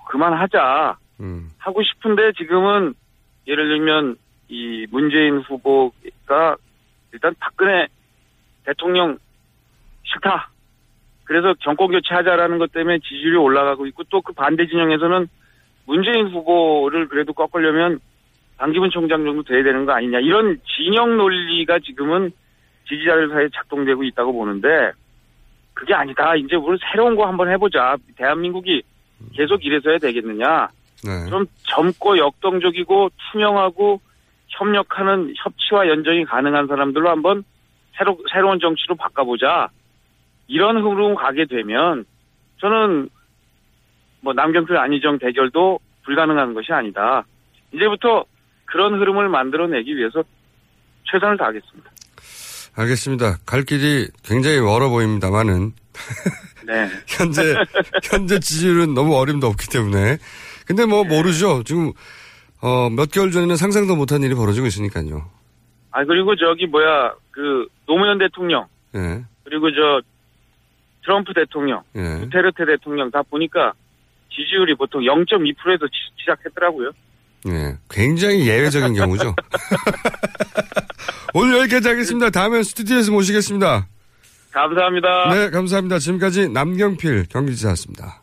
그만하자 0.06 0.98
음. 1.22 1.52
하고 1.58 1.82
싶은데 1.84 2.34
지금은 2.34 2.94
예를 3.48 3.68
들면 3.68 4.18
이 4.50 4.86
문재인 4.92 5.40
후보가 5.40 6.58
일단 7.12 7.34
박근혜 7.40 7.88
대통령 8.66 9.18
싫다. 10.14 10.50
그래서 11.26 11.54
정권 11.62 11.92
교체하자라는 11.92 12.58
것 12.58 12.72
때문에 12.72 13.00
지지율이 13.00 13.38
올라가고 13.38 13.86
있고 13.88 14.04
또 14.06 14.22
그 14.22 14.34
반대 14.34 14.68
진영에서는 14.68 15.28
문재인 15.86 16.28
후보를 16.28 17.08
그래도 17.08 17.34
꺾으려면 17.34 18.00
반기문 18.58 18.90
총장 18.90 19.24
정도 19.26 19.44
돼야 19.44 19.64
되는 19.64 19.86
거 19.86 19.94
아니냐 19.94 20.20
이런 20.20 20.60
진영 20.76 21.18
논리가 21.18 21.80
지금은 21.80 22.32
지지자들 22.88 23.30
사이에 23.30 23.50
작동되고 23.54 24.04
있다고 24.04 24.34
보는데 24.34 24.92
그게 25.74 25.94
아니다. 25.94 26.36
이제 26.36 26.56
우리 26.56 26.78
새로운 26.92 27.16
거 27.16 27.26
한번 27.26 27.50
해보자. 27.50 27.98
대한민국이 28.16 28.84
계속 29.34 29.66
이래서야 29.66 29.98
되겠느냐. 29.98 30.68
네. 31.04 31.30
좀 31.30 31.46
젊고 31.64 32.18
역동적이고 32.18 33.10
투명하고 33.32 34.00
협력하는 34.50 35.34
협치와 35.38 35.88
연정이 35.88 36.24
가능한 36.26 36.68
사람들로 36.68 37.10
한번 37.10 37.44
새로 37.98 38.18
새로운 38.32 38.60
정치로 38.60 38.96
바꿔보자. 38.96 39.70
이런 40.54 40.78
흐름 40.78 41.16
가게 41.16 41.46
되면 41.48 42.06
저는 42.62 43.10
뭐 44.22 44.34
남경필 44.34 44.78
안희정 44.78 45.18
대결도 45.18 45.80
불가능한 46.06 46.54
것이 46.54 46.72
아니다. 46.72 47.26
이제부터 47.74 48.24
그런 48.66 48.94
흐름을 48.94 49.30
만들어내기 49.30 49.98
위해서 49.98 50.24
최선을 51.12 51.38
다하겠습니다. 51.38 51.90
알겠습니다. 52.76 53.38
갈 53.48 53.64
길이 53.64 54.08
굉장히 54.24 54.60
멀어 54.62 54.90
보입니다만은 54.90 55.72
네. 56.68 56.88
현재 57.10 57.56
현재 58.04 58.40
지지율은 58.40 58.94
너무 58.94 59.18
어림도 59.18 59.48
없기 59.48 59.68
때문에 59.72 60.18
근데 60.68 60.86
뭐 60.86 61.04
모르죠. 61.04 61.64
지금 61.64 61.94
어, 62.62 62.92
몇 62.92 63.12
개월 63.12 63.32
전에는 63.32 63.56
상상도 63.56 63.96
못한 63.96 64.22
일이 64.22 64.36
벌어지고 64.36 64.68
있으니까요. 64.68 65.32
아 65.90 66.06
그리고 66.06 66.36
저기 66.36 66.68
뭐야 66.68 67.14
그 67.32 67.68
노무현 67.88 68.20
대통령 68.20 68.68
예. 68.96 69.24
그리고 69.44 69.72
저 69.72 70.02
트럼프 71.04 71.34
대통령, 71.34 71.82
예. 71.96 72.20
두테르테 72.22 72.66
대통령 72.66 73.12
다 73.12 73.22
보니까 73.30 73.74
지지율이 74.30 74.76
보통 74.76 75.02
0.2%에서 75.02 75.86
시작했더라고요. 76.20 76.92
예. 77.50 77.78
굉장히 77.90 78.48
예외적인 78.48 78.94
경우죠. 78.96 79.36
오늘 81.34 81.60
여기까지 81.60 81.88
하겠습니다. 81.90 82.30
다음엔 82.30 82.64
스튜디오에서 82.64 83.12
모시겠습니다. 83.12 83.88
감사합니다. 84.52 85.34
네, 85.34 85.50
감사합니다. 85.50 86.00
지금까지 86.00 86.50
남경필 86.50 87.26
경기지사였습니다. 87.30 88.22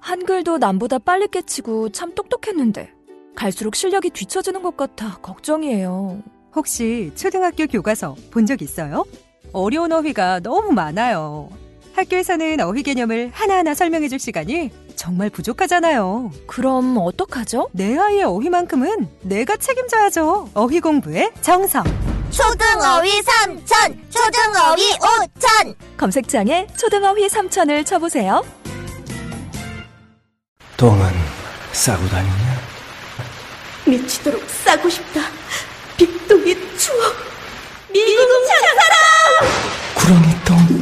한글도 0.00 0.58
남보다 0.58 0.98
빨리 0.98 1.28
깨치고 1.28 1.90
참 1.90 2.12
똑똑했는데 2.14 2.90
갈수록 3.36 3.76
실력이 3.76 4.10
뒤처지는 4.10 4.62
것 4.62 4.76
같아 4.76 5.16
걱정이에요. 5.20 6.20
혹시 6.54 7.12
초등학교 7.16 7.66
교과서 7.66 8.16
본 8.32 8.44
적 8.46 8.60
있어요? 8.60 9.04
어려운 9.52 9.92
어휘가 9.92 10.40
너무 10.40 10.72
많아요. 10.72 11.48
학교에서는 11.94 12.60
어휘 12.60 12.82
개념을 12.82 13.30
하나하나 13.32 13.74
설명해 13.74 14.08
줄 14.08 14.18
시간이 14.18 14.70
정말 14.96 15.30
부족하잖아요. 15.30 16.30
그럼 16.46 16.96
어떡하죠? 16.98 17.68
내 17.72 17.96
아이의 17.98 18.24
어휘만큼은 18.24 19.08
내가 19.22 19.56
책임져야죠. 19.56 20.50
어휘 20.54 20.80
공부의 20.80 21.30
정성. 21.40 21.82
초등어휘 22.30 23.20
3천, 23.20 23.96
초등어휘 24.10 24.92
5천. 24.98 25.74
검색창에 25.98 26.66
초등어휘 26.78 27.26
3천을 27.28 27.84
쳐보세요. 27.84 28.42
똥은 30.76 31.10
싸고 31.72 32.08
다니냐? 32.08 32.60
미치도록 33.86 34.42
싸고 34.64 34.88
싶다. 34.88 35.20
빅동의 35.96 36.56
추억. 36.78 37.14
미국 37.92 38.28
장사랑! 38.46 38.92
구렁이 39.94 40.44
똥 40.44 40.81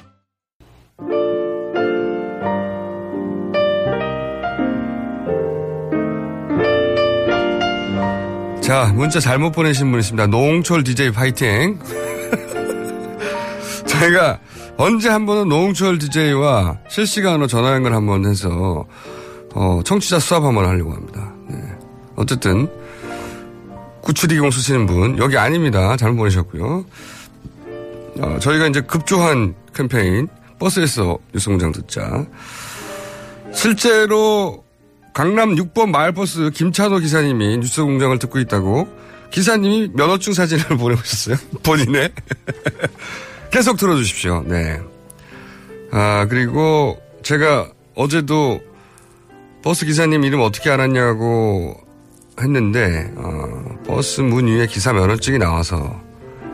자, 8.61 8.91
문자 8.95 9.19
잘못 9.19 9.51
보내신 9.51 9.91
분 9.91 9.99
있습니다. 9.99 10.27
노홍철 10.27 10.83
DJ 10.83 11.11
파이팅. 11.11 11.79
저희가 13.87 14.39
언제 14.77 15.09
한 15.09 15.25
번은 15.25 15.49
노홍철 15.49 15.97
DJ와 15.99 16.77
실시간으로 16.89 17.47
전화 17.47 17.73
연결 17.73 17.93
한 17.93 18.05
번 18.05 18.25
해서, 18.25 18.85
어, 19.53 19.81
청취자 19.83 20.19
수합 20.19 20.43
한번 20.43 20.65
하려고 20.65 20.93
합니다. 20.93 21.33
네. 21.49 21.57
어쨌든, 22.15 22.67
9720 24.01 24.53
쓰시는 24.53 24.85
분, 24.85 25.17
여기 25.17 25.37
아닙니다. 25.37 25.95
잘못 25.97 26.17
보내셨고요. 26.17 26.85
어, 28.19 28.37
저희가 28.39 28.67
이제 28.67 28.81
급조한 28.81 29.55
캠페인, 29.75 30.27
버스에서 30.59 31.17
뉴스공장 31.33 31.71
듣자. 31.71 32.25
실제로 33.53 34.63
강남 35.13 35.55
6번 35.55 35.89
마을버스 35.89 36.51
김찬호 36.51 36.99
기사님이 36.99 37.57
뉴스 37.57 37.83
공장을 37.83 38.17
듣고 38.19 38.39
있다고 38.39 38.87
기사님이 39.31 39.91
면허증 39.93 40.33
사진을 40.33 40.63
보내오셨어요. 40.77 41.37
본인의. 41.63 42.11
계속 43.51 43.77
들어주십시오. 43.77 44.43
네. 44.47 44.79
아, 45.91 46.25
그리고 46.29 47.01
제가 47.23 47.69
어제도 47.95 48.61
버스 49.63 49.85
기사님 49.85 50.23
이름 50.23 50.41
어떻게 50.41 50.69
알았냐고 50.69 51.75
했는데, 52.39 53.11
어, 53.15 53.77
버스 53.85 54.21
문 54.21 54.47
위에 54.47 54.67
기사 54.67 54.93
면허증이 54.93 55.37
나와서, 55.37 56.01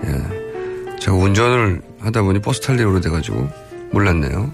예. 0.06 0.98
제가 1.00 1.16
운전을 1.16 1.82
하다 2.00 2.24
보니 2.24 2.42
버스 2.42 2.60
탈 2.62 2.76
일이 2.76 2.84
오래돼가지고 2.84 3.48
몰랐네요. 3.92 4.54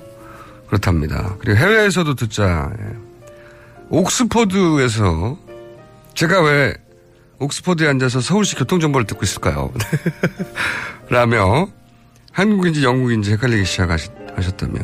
그렇답니다. 0.67 1.35
그리고 1.39 1.57
해외에서도 1.57 2.13
듣자. 2.15 2.71
예. 2.79 3.12
옥스퍼드에서 3.89 5.37
제가 6.13 6.41
왜 6.43 6.73
옥스퍼드에 7.39 7.87
앉아서 7.89 8.21
서울시 8.21 8.55
교통정보를 8.55 9.05
듣고 9.07 9.23
있을까요? 9.23 9.71
라며 11.09 11.67
한국인지 12.31 12.83
영국인지 12.83 13.31
헷갈리기 13.33 13.65
시작하셨다며 13.65 14.79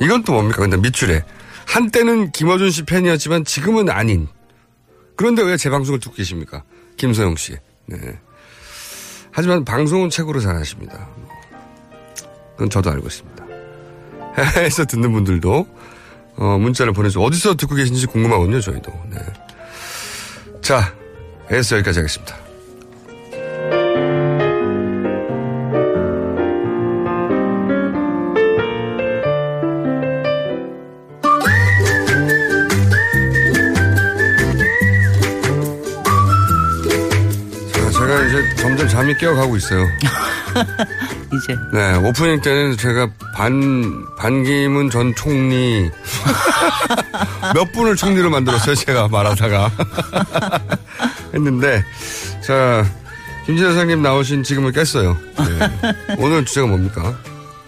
이건 0.00 0.22
또 0.24 0.32
뭡니까? 0.34 0.60
근데 0.60 0.76
밑줄에 0.76 1.24
한때는 1.66 2.30
김어준 2.32 2.70
씨 2.70 2.84
팬이었지만 2.84 3.44
지금은 3.44 3.88
아닌 3.90 4.28
그런데 5.16 5.42
왜 5.42 5.56
제 5.56 5.70
방송을 5.70 6.00
듣고 6.00 6.14
계십니까? 6.16 6.62
김소영 6.96 7.36
씨. 7.36 7.56
네. 7.86 7.96
하지만 9.30 9.64
방송은 9.64 10.10
최고로 10.10 10.40
잘하십니다. 10.40 11.08
그건 12.52 12.70
저도 12.70 12.90
알고 12.90 13.06
있습니다. 13.06 13.44
해외에서 14.56 14.84
듣는 14.84 15.12
분들도 15.12 15.66
어, 16.36 16.58
문자를 16.58 16.92
보내서 16.92 17.20
어디서 17.20 17.54
듣고 17.56 17.74
계신지 17.74 18.06
궁금하거든요, 18.06 18.60
저희도. 18.60 18.92
네. 19.10 19.18
자, 20.60 20.92
에서 21.50 21.76
여기까지 21.76 22.00
하겠습니다. 22.00 22.36
자, 37.72 37.90
제가 37.90 38.22
이제 38.24 38.54
점점 38.56 38.88
잠이 38.88 39.14
깨어가고 39.16 39.56
있어요. 39.56 39.86
이제. 41.32 41.56
네, 41.72 41.94
오프닝 41.96 42.40
때는 42.40 42.76
제가 42.76 43.10
반, 43.34 44.04
반기문 44.16 44.90
전 44.90 45.14
총리, 45.14 45.90
몇 47.54 47.72
분을 47.72 47.96
총리로 47.96 48.30
만들었어요, 48.30 48.74
제가 48.74 49.08
말하다가. 49.08 49.70
했는데, 51.34 51.84
자, 52.40 52.84
김진애 53.46 53.70
사장님 53.70 54.02
나오신 54.02 54.42
지금을 54.42 54.72
깼어요. 54.72 55.18
네. 55.38 56.16
오늘 56.18 56.44
주제가 56.44 56.66
뭡니까? 56.66 57.18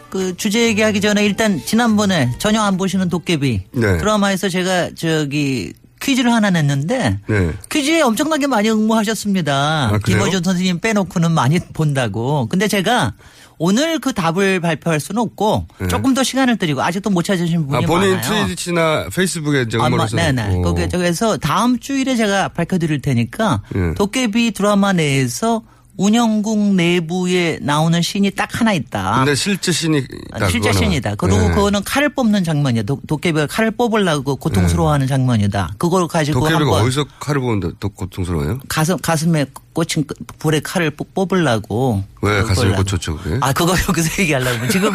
그 0.09 0.37
주제 0.37 0.63
얘기하기 0.69 1.01
전에 1.01 1.25
일단 1.25 1.61
지난번에 1.63 2.33
전혀 2.39 2.63
안 2.63 2.77
보시는 2.77 3.09
도깨비 3.09 3.65
네. 3.73 3.99
드라마에서 3.99 4.49
제가 4.49 4.91
저기 4.97 5.75
퀴즈를 6.07 6.33
하나 6.33 6.51
냈는데 6.51 7.19
네. 7.27 7.53
퀴즈에 7.69 8.01
엄청나게 8.01 8.47
많이 8.47 8.71
응모하셨습니다. 8.71 9.53
아? 9.93 9.99
김어준 10.05 10.45
선생님 10.45 10.79
빼놓고는 10.79 11.33
많이 11.33 11.59
본다고. 11.59 12.47
근데 12.47 12.69
제가 12.69 13.15
오늘 13.59 13.99
그 13.99 14.13
답을 14.13 14.61
발표할 14.61 15.01
수는 15.01 15.21
없고 15.21 15.67
네. 15.81 15.89
조금 15.89 16.15
더 16.15 16.23
시간을 16.23 16.59
드리고 16.59 16.81
아직도 16.81 17.11
못 17.11 17.23
찾으신 17.23 17.67
분이 17.67 17.85
아, 17.85 17.87
본인 17.89 18.15
많아요. 18.15 18.45
트위치나 18.47 19.09
페이스북에 19.13 19.63
이제 19.63 19.79
응모를 19.79 19.99
아마, 19.99 20.07
네네. 20.07 20.61
거기에 20.63 20.89
저기서 20.89 21.39
다음 21.39 21.81
주일에 21.81 22.15
제가 22.15 22.49
밝혀드릴 22.51 23.03
테니까 23.03 23.63
예. 23.75 23.95
도깨비 23.95 24.53
드라마 24.53 24.93
내에서 24.93 25.63
운영국 25.99 26.75
내부에 26.75 27.59
나오는 27.63 28.01
신이 28.03 28.31
딱 28.33 28.61
하나 28.61 28.73
있다. 28.73 29.15
근데 29.17 29.35
실제 29.35 29.73
신이 29.73 30.03
아, 30.33 30.49
실제. 30.49 30.73
신이다. 30.73 31.15
그리고 31.17 31.41
네. 31.41 31.49
그거는 31.55 31.83
칼을 31.85 32.11
뽑는 32.11 32.45
장면이야. 32.45 32.83
도, 32.83 33.01
도깨비가 33.07 33.47
칼을 33.47 33.71
뽑으려고 33.71 34.37
고통스러워하는 34.37 35.07
장면이다. 35.07 35.75
그걸 35.79 36.07
가지고 36.07 36.41
도깨비가 36.41 36.71
어디서 36.71 37.05
칼을 37.19 37.41
보는데 37.41 37.71
또 37.81 37.89
고통스러워요? 37.89 38.61
가슴 38.69 38.99
가슴에 38.99 39.47
꽂힌 39.73 40.07
그 40.07 40.15
불에 40.39 40.61
칼을 40.61 40.91
뽑- 40.91 41.13
뽑으려고. 41.15 42.05
왜 42.23 42.43
가슴에. 42.43 42.75
꽂혔죠, 42.77 43.17
그게? 43.17 43.39
아 43.41 43.53
그거 43.53 43.73
여기서 43.89 44.23
얘기하려고 44.23 44.69
지금 44.69 44.91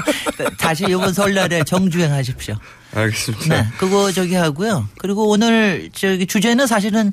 다시 0.59 0.85
이번 0.87 1.13
설날에 1.13 1.63
정주행하십시오. 1.63 2.55
알겠습니다. 2.93 3.55
네, 3.61 3.67
그거 3.77 4.11
저기 4.11 4.35
하고요. 4.35 4.87
그리고 4.97 5.29
오늘 5.29 5.89
저기 5.93 6.25
주제는 6.27 6.67
사실은 6.67 7.11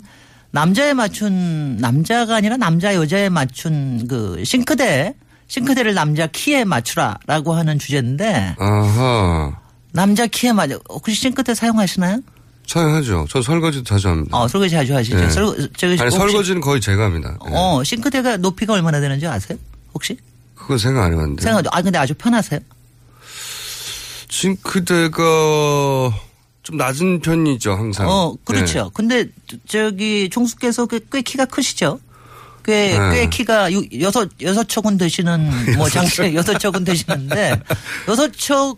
남자에 0.51 0.95
맞춘 0.95 1.77
남자가 1.77 2.37
아니라 2.37 2.57
남자 2.57 2.95
여자에 2.95 3.29
맞춘 3.29 4.07
그 4.09 4.43
싱크대 4.45 5.15
싱크대를 5.47 5.95
남자 5.95 6.27
키에 6.27 6.65
맞추라라고 6.65 7.53
하는 7.55 7.79
주제인데 7.79 8.57
아하. 8.59 9.53
남자 9.93 10.27
키에 10.27 10.53
맞아 10.53 10.79
혹시 10.89 11.15
싱크대 11.15 11.55
사용하시나요? 11.55 12.21
사용하죠. 12.67 13.27
전 13.31 13.43
설거지도 13.43 13.85
자주 13.85 14.09
합니다. 14.09 14.37
어 14.37 14.47
설거지 14.47 14.75
자주 14.75 14.95
하시죠. 14.95 15.17
네. 15.17 15.31
설, 15.31 15.47
저기 15.77 15.93
아니, 15.95 16.03
혹시- 16.03 16.19
설거지는 16.19 16.61
거의 16.61 16.81
제가 16.81 17.05
합니다. 17.05 17.37
네. 17.47 17.51
어 17.55 17.83
싱크대가 17.83 18.37
높이가 18.39 18.75
얼마나 18.75 19.01
되는지 19.01 19.27
아세요? 19.27 19.59
혹시? 19.95 20.17
그건 20.55 20.77
생각 20.79 21.05
안 21.05 21.13
해봤는데. 21.13 21.43
생각 21.43 21.65
아 21.75 21.81
근데 21.83 21.99
아주 21.99 22.13
편하세요? 22.15 22.61
싱크대가 24.29 25.23
좀 26.69 26.77
낮은 26.77 27.21
편이죠, 27.21 27.73
항상. 27.73 28.07
어, 28.11 28.35
그렇죠. 28.45 28.85
네. 28.85 28.91
근데 28.93 29.25
저기 29.67 30.29
종수께서 30.29 30.85
꽤, 30.85 31.01
꽤 31.11 31.23
키가 31.23 31.47
크시죠? 31.47 31.99
꽤, 32.63 32.99
네. 32.99 33.11
꽤 33.15 33.29
키가 33.31 33.73
유- 33.73 33.87
여섯, 34.03 34.29
여섯 34.43 34.69
척은 34.69 34.99
되시는, 34.99 35.77
뭐 35.79 35.89
장치 35.89 36.35
여섯 36.35 36.59
척은 36.59 36.85
되시는데, 36.85 37.59
여섯 38.07 38.31
척 38.37 38.77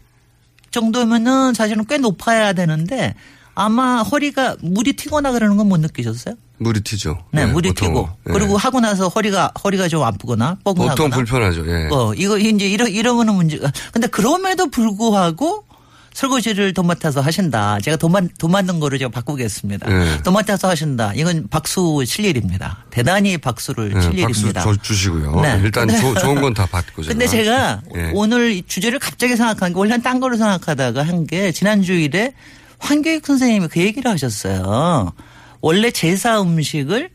정도면은 0.70 1.52
사실은 1.54 1.84
꽤 1.88 1.98
높아야 1.98 2.52
되는데, 2.52 3.16
아마 3.56 4.02
허리가 4.02 4.54
물이 4.62 4.92
튀거나 4.92 5.32
그러는 5.32 5.56
건 5.56 5.68
못 5.68 5.80
느끼셨어요? 5.80 6.36
물이 6.58 6.82
튀죠. 6.82 7.18
네, 7.32 7.42
예, 7.42 7.46
물이. 7.46 7.74
튀고. 7.74 8.08
예. 8.28 8.32
그리고 8.32 8.56
하고 8.56 8.78
나서 8.80 9.08
허리가, 9.08 9.50
허리가 9.64 9.88
좀 9.88 10.04
아프거나, 10.04 10.58
뻐근하거나. 10.62 10.94
보통 10.94 11.10
불편하죠. 11.10 11.66
예. 11.66 11.88
어, 11.90 12.14
이거 12.14 12.38
이제 12.38 12.68
이러, 12.68 12.86
이러면은 12.86 13.34
문제가. 13.34 13.72
근데 13.92 14.06
그럼에도 14.06 14.68
불구하고 14.70 15.64
설거지를 16.12 16.74
도맡아서 16.74 17.20
하신다. 17.20 17.78
제가 17.80 17.96
도맡, 17.96 18.24
도맡는 18.38 18.80
거를 18.80 18.98
제가 18.98 19.10
바꾸겠습니다. 19.10 19.88
네. 19.88 20.22
도맡아서 20.22 20.68
하신다. 20.68 21.12
이건 21.14 21.46
박수 21.48 22.02
칠 22.06 22.24
일입니다. 22.24 22.84
대단히 22.90 23.38
박수를 23.38 23.92
예, 23.96 24.00
칠 24.00 24.10
박수 24.22 24.40
일입니다. 24.40 24.62
줘- 24.62 24.76
주시고요. 24.76 25.40
네. 25.40 25.60
일단 25.62 25.88
조- 25.88 26.14
좋은 26.14 26.40
건 26.40 26.52
다 26.52 26.66
받고. 26.66 27.02
근데 27.02 27.26
제가 27.26 27.80
예. 27.96 28.10
오늘 28.14 28.50
이 28.52 28.62
주제를 28.66 28.98
갑자기 28.98 29.36
생각한 29.36 29.72
게 29.72 29.78
원래는 29.78 30.02
딴 30.02 30.18
거로 30.20 30.36
생각하다가 30.36 31.02
한 31.06 31.26
게 31.26 31.52
지난 31.52 31.82
주일에 31.82 32.32
황교익 32.80 33.24
선생님이 33.26 33.68
그 33.68 33.80
얘기를 33.80 34.10
하셨어요. 34.10 35.12
원래 35.60 35.90
제사 35.90 36.40
음식을 36.42 37.10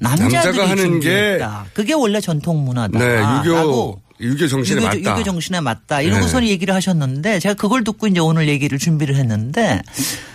남자들이 0.00 0.32
남자가 0.34 0.68
하는 0.70 0.84
준비했다. 0.84 1.66
그게 1.72 1.94
원래 1.94 2.20
전통 2.20 2.64
문화다. 2.64 2.98
네, 2.98 3.20
유교 3.48 4.00
유교 4.20 4.46
정신에 4.48 4.80
유교, 4.82 4.86
맞다. 4.86 4.98
유교 5.12 5.22
정신에 5.24 5.60
맞다. 5.60 6.00
이러고서 6.00 6.40
네. 6.40 6.48
얘기를 6.48 6.74
하셨는데 6.74 7.38
제가 7.40 7.54
그걸 7.54 7.84
듣고 7.84 8.06
이제 8.06 8.20
오늘 8.20 8.48
얘기를 8.48 8.78
준비를 8.78 9.16
했는데 9.16 9.82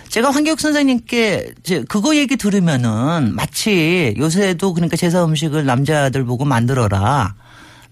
제가 0.08 0.30
황교익 0.30 0.60
선생님께 0.60 1.52
이제 1.60 1.84
그거 1.88 2.14
얘기 2.16 2.36
들으면은 2.36 3.34
마치 3.34 4.14
요새도 4.18 4.74
그러니까 4.74 4.96
제사 4.96 5.24
음식을 5.24 5.64
남자들 5.64 6.24
보고 6.24 6.44
만들어라. 6.44 7.34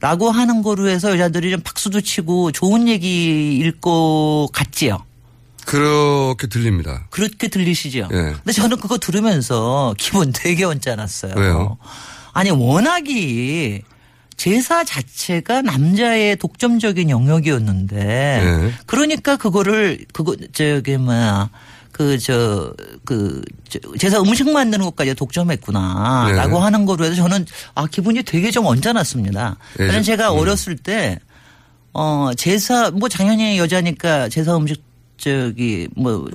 라고 0.01 0.31
하는 0.31 0.63
거로 0.63 0.89
해서 0.89 1.11
여자들이 1.13 1.51
좀 1.51 1.61
박수도 1.61 2.01
치고 2.01 2.53
좋은 2.53 2.89
얘기일 2.89 3.81
것 3.81 4.49
같지요. 4.53 5.05
그렇게 5.67 6.47
들립니다. 6.47 7.07
그렇게 7.11 7.49
들리시죠? 7.49 8.09
예. 8.11 8.17
근데 8.17 8.53
저는 8.53 8.79
그거 8.79 8.97
들으면서 8.97 9.95
기분 9.99 10.33
되게 10.33 10.65
언짢았어요. 10.65 11.35
왜요? 11.37 11.77
아니 12.33 12.51
워낙이 12.51 13.83
제사 14.41 14.85
자체가 14.85 15.61
남자의 15.61 16.35
독점적인 16.37 17.11
영역이었는데 17.11 17.99
예. 18.43 18.73
그러니까 18.87 19.37
그거를 19.37 19.99
그거 20.15 20.35
저기 20.55 20.97
뭐야 20.97 21.51
그 21.93 22.17
저 22.19 22.73
그 23.05 23.43
제사 23.99 24.19
음식 24.23 24.51
만드는 24.51 24.83
것까지 24.87 25.15
독점했구나 25.15 26.33
라고 26.35 26.57
네. 26.57 26.63
하는 26.63 26.87
거로 26.87 27.05
해서 27.05 27.15
저는 27.17 27.45
아 27.75 27.87
기분이 27.87 28.23
되게 28.23 28.51
좀 28.51 28.65
언짢았습니다. 28.65 29.57
예, 29.81 29.87
저는 29.87 30.03
저- 30.03 30.13
제가 30.13 30.33
음. 30.33 30.39
어렸을 30.39 30.77
때 30.77 31.19
어, 31.93 32.31
제사, 32.35 32.91
뭐 32.93 33.11
당연히 33.11 33.59
여자니까 33.59 34.31
제사 34.31 34.57
음식 34.57 34.83
저기 35.19 35.87
뭐 35.95 36.27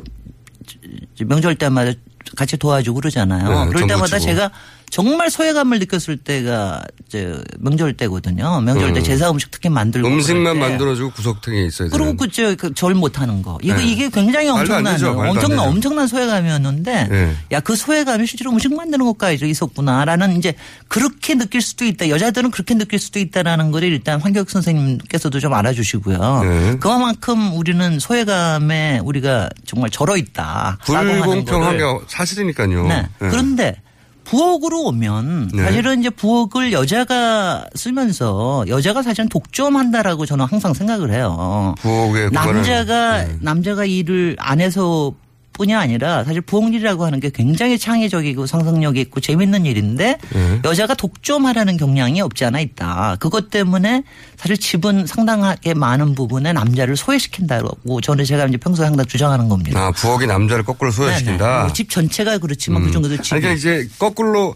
명절 1.18 1.56
때마다 1.56 1.92
같이 2.36 2.56
도와주고 2.58 3.00
그러잖아요. 3.00 3.48
네, 3.48 3.56
그럴 3.70 3.80
전부 3.80 3.88
때마다 3.88 4.20
치고. 4.20 4.32
제가 4.32 4.52
정말 4.96 5.30
소외감을 5.30 5.80
느꼈을 5.80 6.16
때가 6.16 6.82
저 7.10 7.18
명절 7.60 7.98
때거든요. 7.98 8.62
명절 8.62 8.94
때 8.94 9.02
음. 9.02 9.04
제사 9.04 9.30
음식 9.30 9.52
특히 9.52 9.68
만들고 9.68 10.08
음식만. 10.08 10.58
만들어주고 10.58 11.12
구석탱이에 11.12 11.66
있어야 11.66 11.90
돼요. 11.90 12.00
그리고 12.00 12.16
그절 12.56 12.94
못하는 12.94 13.42
거. 13.42 13.58
이거 13.62 13.76
네. 13.76 13.84
이게 13.84 14.10
굉장히 14.10 14.48
엄청난 14.48 14.96
엄청난. 15.04 15.68
엄청난 15.68 16.08
소외감이었는데 16.08 17.08
네. 17.10 17.36
야그 17.52 17.76
소외감이 17.76 18.26
실제로 18.26 18.52
음식 18.52 18.74
만드는 18.74 19.06
것까지 19.06 19.46
있었구나라는 19.50 20.38
이제 20.38 20.54
그렇게 20.88 21.36
느낄 21.36 21.62
수도 21.62 21.84
있다. 21.84 22.08
여자들은 22.08 22.52
그렇게 22.52 22.76
느낄 22.76 22.98
수도 22.98 23.20
있다라는 23.20 23.72
거를 23.72 23.90
일단 23.90 24.22
황교익 24.22 24.50
선생님께서도 24.50 25.42
좀 25.42 25.54
알아주시고요. 25.56 26.44
네. 26.44 26.78
그만큼 26.80 27.52
우리는 27.58 28.00
소외감에 28.00 29.02
우리가 29.04 29.50
정말 29.66 29.90
절어 29.90 30.16
있다. 30.16 30.78
불공평한 30.86 31.78
게 31.80 31.84
사실이니까요. 32.08 32.88
네. 32.88 33.10
네. 33.20 33.28
그런데 33.30 33.82
부엌으로 34.26 34.82
오면 34.84 35.52
네. 35.54 35.64
사실은 35.64 36.00
이제 36.00 36.10
부엌을 36.10 36.74
여자가 36.74 37.66
쓰면서 37.76 38.66
여자가 38.68 39.02
사실은 39.02 39.30
독점한다라고 39.30 40.26
저는 40.26 40.46
항상 40.46 40.74
생각을 40.74 41.12
해요. 41.12 41.76
부엌에 41.80 42.30
남자가 42.32 43.24
네. 43.24 43.38
남자가 43.40 43.86
일을 43.86 44.36
안 44.40 44.60
해서 44.60 45.14
뿐이 45.56 45.74
아니라 45.74 46.24
사실 46.24 46.42
부엌 46.42 46.74
일이라고 46.74 47.06
하는 47.06 47.20
게 47.20 47.30
굉장히 47.30 47.80
창의적이고 47.80 48.46
상상력이 48.46 49.00
있고 49.02 49.20
재밌는 49.20 49.66
일인데 49.66 50.18
네. 50.34 50.62
여자가 50.64 50.94
독점하라는 50.94 51.78
경향이 51.78 52.22
없지 52.22 52.46
않아 52.46 52.60
있다. 52.60 53.18
그것 53.20 53.50
때문에 53.50 54.04
사실 54.38 54.58
집은 54.58 55.08
상당하게 55.08 55.74
많은 55.74 56.16
부분에 56.16 56.54
남자를 56.54 56.96
소외시킨다고 56.96 58.02
저는 58.02 58.26
제가 58.26 58.46
이제 58.46 58.58
평소에 58.58 58.86
항상 58.86 59.06
주장하는 59.06 59.50
겁니다. 59.50 59.80
아 59.80 59.92
부엌이 59.92 60.28
남자를 60.28 60.64
거꾸로 60.64 60.92
소외시킨다. 60.92 61.46
네네. 61.46 61.62
뭐집 61.64 61.90
전체가 61.90 62.38
그렇지만 62.38 62.84
그 62.84 62.92
정도도 62.92 63.16
아니, 63.16 63.24
집이 63.24 63.40
그러니까 63.40 63.58
이제 63.58 63.88
거꾸로 63.98 64.56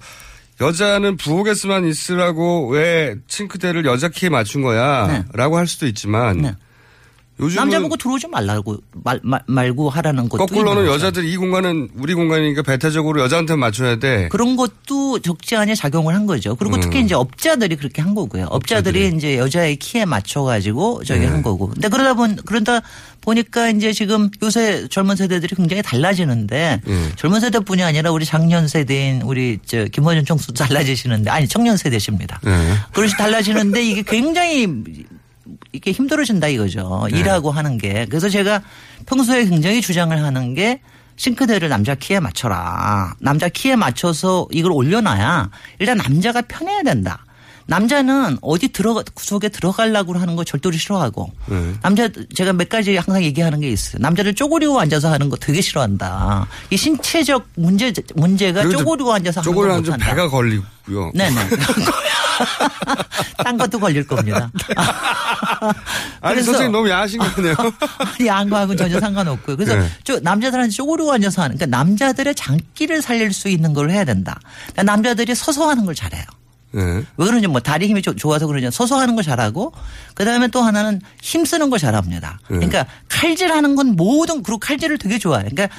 여자는 0.62 1.18
부엌에서만 1.18 1.86
있으라고 1.88 2.70
왜 2.70 3.16
싱크대를 3.28 3.86
여자 3.86 4.10
키에 4.10 4.30
맞춘 4.30 4.62
거야? 4.62 5.08
네. 5.08 5.24
라고 5.34 5.58
할 5.58 5.68
수도 5.68 5.88
있지만 5.88 6.36
요즘은 6.36 6.56
남자 7.56 7.80
보고 7.80 7.96
들어오지 7.96 8.28
말라고 8.28 8.78
말, 9.04 9.20
말, 9.24 9.42
말고 9.48 9.90
하라는 9.90 10.28
것도 10.28 10.46
거꾸로는 10.46 10.84
있는 10.84 10.92
거죠. 10.92 11.06
여자들 11.06 11.26
이 11.26 11.38
공간은 11.38 11.90
우리 11.96 12.14
공간이니까 12.14 12.64
배타적으로 12.64 13.22
여자한테 13.22 13.56
맞춰야 13.56 13.98
돼. 13.98 14.28
그런 14.30 14.56
것도 14.56 15.20
적지 15.20 15.56
않게 15.56 15.76
작용을 15.76 16.14
한 16.14 16.26
거죠. 16.26 16.56
그리고 16.56 16.76
음. 16.76 16.82
특히 16.82 17.02
이제 17.02 17.16
업자들이 17.16 17.76
그렇게 17.78 18.02
한 18.02 18.14
거고요. 18.14 18.48
업자들이 18.50 19.12
이제 19.16 19.38
여자의 19.38 19.78
키에 19.78 20.06
맞춰 20.06 20.44
가지고 20.44 21.04
저기 21.06 21.22
네. 21.22 21.28
한 21.28 21.42
거고. 21.42 21.68
근데 21.70 21.88
그러다 21.88 22.14
본 22.14 22.36
그러다 22.46 22.82
보니까 23.22 23.70
이제 23.70 23.94
지금 23.94 24.30
요새 24.42 24.88
젊은 24.90 25.16
세대들이 25.16 25.56
굉장히 25.56 25.82
달라지는데 25.82 26.82
예. 26.88 27.12
젊은 27.16 27.40
세대뿐이 27.40 27.84
아니라 27.84 28.12
우리 28.12 28.26
작년 28.26 28.68
세대인 28.68 29.22
우리 29.22 29.60
저 29.66 29.86
김원준 29.86 30.26
총수도 30.26 30.64
달라지시는데 30.64 31.30
아니 31.30 31.48
청년 31.48 31.78
세대십니다. 31.78 32.40
네. 32.44 32.74
그릇이 32.94 33.12
달라지는데 33.18 33.84
이게 33.84 34.04
굉장히 34.04 34.68
이게 35.72 35.92
힘들어진다 35.92 36.48
이거죠. 36.48 37.08
네. 37.12 37.20
일하고 37.20 37.52
하는 37.52 37.78
게. 37.78 38.06
그래서 38.10 38.30
제가 38.30 38.62
평소에 39.06 39.46
굉장히 39.46 39.82
주장을 39.82 40.18
하는 40.22 40.54
게 40.54 40.82
싱크대를 41.18 41.70
남자 41.70 41.96
키에 41.96 42.20
맞춰라. 42.20 43.16
남자 43.20 43.50
키에 43.50 43.76
맞춰서 43.76 44.48
이걸 44.52 44.72
올려놔야 44.72 45.50
일단 45.80 45.98
남자가 45.98 46.42
편해야 46.42 46.82
된다. 46.84 47.26
남자는 47.70 48.40
어디 48.42 48.70
들어가 48.70 49.04
구석에 49.14 49.50
들어가려고 49.50 50.18
하는 50.18 50.36
거 50.36 50.44
절대로 50.44 50.76
싫어하고 50.76 51.32
네. 51.46 51.74
남자 51.84 52.10
제가 52.36 52.52
몇 52.54 52.68
가지 52.68 52.98
항상 52.98 53.24
얘기하는 53.24 53.60
게 53.60 53.70
있어요. 53.70 54.02
남자를 54.02 54.34
쪼그리고 54.34 54.80
앉아서 54.80 55.12
하는 55.12 55.30
거 55.30 55.36
되게 55.36 55.62
싫어한다. 55.62 56.48
이 56.72 56.78
신체적 56.78 57.48
문제 57.56 57.94
문제가 58.16 58.64
그리고 58.64 58.80
쪼그리고 58.80 59.14
앉아서 59.14 59.42
하는 59.42 59.54
거 59.54 59.62
앉으면 59.62 59.82
못한다. 59.84 60.06
배가 60.08 60.30
걸리고요. 60.30 61.12
네네. 61.14 61.36
딴 63.44 63.58
것도 63.58 63.80
걸릴 63.80 64.06
겁니다. 64.08 64.52
아니 66.22 66.42
선생님 66.42 66.72
너무 66.72 66.90
야하신 66.90 67.20
거네요. 67.20 67.56
아니 68.20 68.30
안과하고는 68.30 68.78
전혀 68.78 69.00
상관없고요. 69.00 69.58
그래서 69.58 69.76
네. 69.76 69.90
저 70.04 70.20
남자들한테 70.20 70.72
쪼그리고 70.72 71.12
앉아서 71.14 71.42
하는 71.44 71.58
그러니까 71.58 71.78
남자들의 71.78 72.36
장기를 72.36 73.02
살릴 73.02 73.34
수 73.34 73.50
있는 73.50 73.74
걸 73.74 73.90
해야 73.92 74.04
된다. 74.06 74.40
그러니까 74.74 74.84
남자들이 74.84 75.36
서서 75.36 75.70
하는 75.70 75.86
걸 75.86 75.96
잘해요. 75.96 76.24
네. 76.72 76.82
왜 77.18 77.26
그러냐 77.26 77.48
뭐 77.48 77.60
다리 77.60 77.88
힘이 77.88 78.02
조- 78.02 78.16
좋아서 78.16 78.46
그러냐 78.46 78.70
서서 78.70 79.00
하는 79.00 79.16
걸 79.16 79.24
잘하고 79.24 79.74
그다음에 80.14 80.50
또 80.50 80.62
하나는 80.62 81.02
힘 81.22 81.44
쓰는 81.46 81.70
걸 81.70 81.80
잘합니다. 81.80 82.40
네. 82.50 82.58
그러니까 82.58 82.86
칼질하는 83.08 83.76
건 83.76 83.96
모든 83.96 84.44
그리고 84.44 84.60
칼질을 84.60 84.98
되게 85.00 85.18
좋아해요. 85.18 85.50
그러니까 85.50 85.76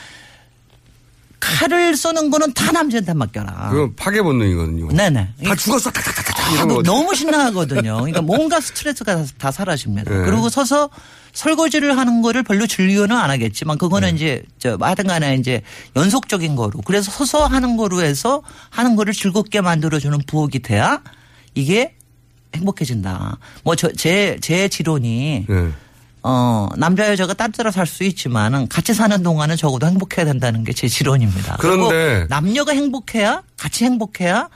칼을 1.38 1.96
쏘는 1.96 2.30
거는 2.30 2.52
다 2.52 2.70
남자한테 2.72 3.14
맡겨라. 3.14 3.70
그건 3.70 3.94
파괴 3.96 4.20
본능이거든요. 4.20 4.88
네네. 4.88 5.34
다 5.44 5.54
죽었어. 5.54 5.90
탁탁탁탁 5.90 6.36
이런 6.54 6.70
아, 6.70 6.74
거. 6.74 6.82
너무 6.82 7.14
신나하거든요. 7.14 7.94
그러니까 7.96 8.22
뭔가 8.22 8.60
스트레스가 8.60 9.16
다, 9.16 9.24
다 9.38 9.50
사라집니다. 9.50 10.10
네. 10.10 10.24
그리고 10.24 10.48
서서 10.48 10.90
설거지를 11.32 11.96
하는 11.96 12.22
거를 12.22 12.42
별로 12.42 12.66
즐겨는 12.66 13.16
안 13.16 13.30
하겠지만 13.30 13.78
그거는 13.78 14.16
이제 14.16 14.42
저 14.58 14.76
하여튼 14.80 15.06
간에 15.06 15.34
이제 15.36 15.62
연속적인 15.96 16.56
거로 16.56 16.80
그래서 16.84 17.10
서서 17.10 17.46
하는 17.46 17.76
거로 17.76 18.02
해서 18.02 18.42
하는 18.70 18.96
거를 18.96 19.12
즐겁게 19.12 19.60
만들어주는 19.60 20.18
부엌이 20.26 20.60
돼야 20.60 21.00
이게 21.54 21.94
행복해진다. 22.54 23.38
뭐 23.64 23.76
저 23.76 23.92
제제 23.92 24.68
지론이 24.68 25.46
네. 25.48 25.68
어 26.22 26.68
남자 26.76 27.08
여자가 27.08 27.32
따로 27.34 27.70
살 27.70 27.86
수 27.86 28.02
있지만은 28.04 28.68
같이 28.68 28.92
사는 28.92 29.22
동안은 29.22 29.56
적어도 29.56 29.86
행복해야 29.86 30.26
된다는 30.26 30.64
게 30.64 30.72
제 30.72 30.88
지론입니다. 30.88 31.56
그런데- 31.60 32.26
남녀가 32.28 32.72
행복해야 32.72 33.42
같이 33.56 33.84
행복해야 33.84 34.48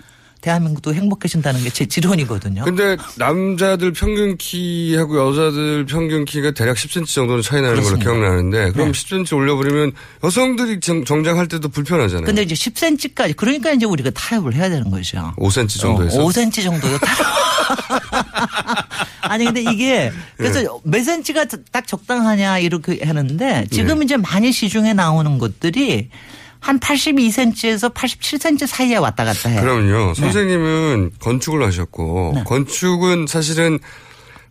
대한민국도 0.45 0.95
행복해진다는 0.95 1.63
게 1.63 1.71
제 1.75 1.87
지론이거든요. 1.87 2.63
근데 2.65 2.97
남자들 3.17 3.93
평균 3.93 4.37
키하고 4.37 5.29
여자들 5.31 5.87
평균 5.87 6.25
키가 6.25 6.53
대략 6.53 6.77
10cm 6.77 7.07
정도는 7.07 7.43
차이 7.43 7.61
나는 7.63 7.77
걸로 7.83 7.97
그렇습니다. 7.97 8.11
기억나는데 8.11 8.71
그럼 8.73 8.93
네. 8.93 8.99
10cm 8.99 9.37
올려버리면 9.37 9.93
여성들이 10.23 10.79
정, 10.81 11.05
정장할 11.05 11.49
때도 11.49 11.69
불편하잖아요. 11.71 12.27
근데 12.27 12.43
이제 12.43 12.55
10cm까지 12.55 13.35
그러니까 13.37 13.73
이제 13.73 13.87
우리가 13.87 14.11
타협을 14.11 14.55
해야 14.55 14.69
되는 14.69 14.89
거죠. 14.91 15.33
5cm 15.37 15.81
정도에서. 15.81 16.23
어, 16.23 16.29
5cm 16.29 16.63
정도요. 16.63 16.99
아니 19.23 19.47
근데 19.47 19.63
이게 19.63 20.13
그래서 20.37 20.61
네. 20.61 20.69
몇 20.85 21.03
cm가 21.03 21.47
딱 21.73 21.87
적당하냐 21.87 22.59
이렇게 22.61 23.01
하는데 23.05 23.67
지금 23.71 23.99
네. 23.99 24.05
이제 24.05 24.17
많이 24.17 24.53
시중에 24.53 24.93
나오는 24.93 25.39
것들이 25.39 26.11
한 26.65 26.81
82cm에서 26.81 27.93
87cm 27.93 28.67
사이에 28.67 28.97
왔다 28.97 29.23
갔다 29.23 29.51
해요. 29.51 29.61
그럼요. 29.61 30.07
네. 30.07 30.15
선생님은 30.15 31.11
건축을 31.21 31.63
하셨고 31.63 32.33
네. 32.37 32.45
건축은 32.45 33.27
사실은 33.27 33.79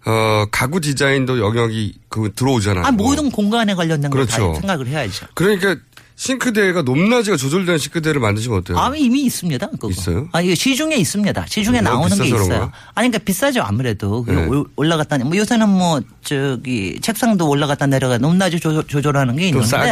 어, 0.05 0.45
가구 0.51 0.79
디자인도 0.79 1.39
영역이 1.39 1.95
그 2.09 2.31
들어오잖아요. 2.35 2.85
아, 2.85 2.91
모든 2.91 3.31
공간에 3.31 3.73
관련된 3.73 4.11
그렇죠. 4.11 4.53
생각을 4.53 4.85
해야죠. 4.87 5.25
그러니까 5.33 5.75
싱크대가 6.15 6.83
높낮이가 6.83 7.37
조절되는 7.37 7.77
싱크대를 7.79 8.21
만드시면 8.21 8.59
어때요? 8.59 8.77
아, 8.77 8.91
이미 8.95 9.23
있습니다. 9.23 9.67
그거. 9.71 9.89
있어요? 9.89 10.27
아, 10.31 10.41
이게 10.41 10.55
시중에 10.55 10.95
있습니다. 10.95 11.45
시중에 11.47 11.81
뭐 11.81 11.91
나오는 11.91 12.15
게 12.17 12.25
있어요. 12.27 12.43
그런가? 12.45 12.71
아니, 12.93 13.09
그러니까 13.09 13.19
비싸죠. 13.19 13.61
아무래도. 13.63 14.23
네. 14.27 14.45
올- 14.45 14.65
올라갔다. 14.75 15.17
뭐 15.19 15.35
요새는 15.35 15.67
뭐, 15.69 16.01
저기, 16.23 16.99
책상도 17.01 17.49
올라갔다 17.49 17.87
내려가 17.87 18.17
높낮이 18.19 18.59
조절, 18.59 18.85
조절하는 18.87 19.35
게또 19.35 19.47
있는데. 19.47 19.67
싸게. 19.67 19.91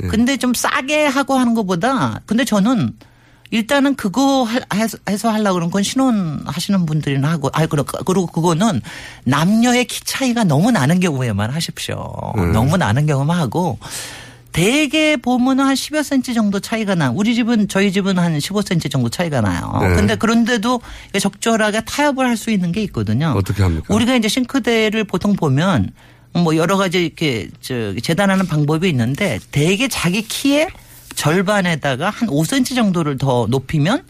네. 0.00 0.08
근데 0.08 0.36
좀 0.36 0.52
싸게 0.52 1.06
하고 1.06 1.34
하는 1.38 1.54
것보다 1.54 2.20
근데 2.26 2.44
저는 2.44 2.92
일단은 3.50 3.94
그거 3.94 4.42
할- 4.42 4.62
해서, 4.74 4.98
해서 5.08 5.30
하려고 5.30 5.54
그러면 5.54 5.70
그건 5.70 5.82
신혼 5.84 6.42
하시는 6.46 6.84
분들이나 6.84 7.30
하고, 7.30 7.48
아, 7.54 7.64
그리고 7.64 7.84
그리고 8.04 8.26
그거는 8.26 8.82
남녀의 9.24 9.86
키 9.86 10.04
차이가 10.04 10.44
너무 10.44 10.70
나는 10.70 11.00
경우에만 11.00 11.50
하십시오. 11.50 12.12
음. 12.36 12.52
너무 12.52 12.76
나는 12.76 13.06
경우만 13.06 13.38
하고 13.38 13.78
대개 14.56 15.18
보면은 15.18 15.66
한 15.66 15.74
10여 15.74 16.02
cm 16.02 16.32
정도 16.34 16.60
차이가 16.60 16.94
나. 16.94 17.10
우리 17.10 17.34
집은 17.34 17.68
저희 17.68 17.92
집은 17.92 18.18
한 18.18 18.38
15cm 18.38 18.90
정도 18.90 19.10
차이가 19.10 19.42
나요. 19.42 19.70
네. 19.82 19.94
근데 19.94 20.16
그런데도 20.16 20.80
적절하게 21.20 21.82
타협을 21.84 22.26
할 22.26 22.36
수 22.38 22.50
있는 22.50 22.72
게 22.72 22.82
있거든요. 22.84 23.34
어떻게 23.36 23.62
합니까? 23.62 23.94
우리가 23.94 24.14
이제 24.16 24.28
싱크대를 24.28 25.04
보통 25.04 25.36
보면 25.36 25.90
뭐 26.32 26.56
여러 26.56 26.78
가지 26.78 27.04
이렇게 27.04 27.48
저 27.60 27.94
재단하는 28.02 28.46
방법이 28.46 28.88
있는데 28.88 29.38
대개 29.52 29.88
자기 29.88 30.22
키의 30.22 30.68
절반에다가 31.14 32.08
한 32.08 32.28
5cm 32.30 32.74
정도를 32.74 33.18
더 33.18 33.46
높이면 33.50 34.04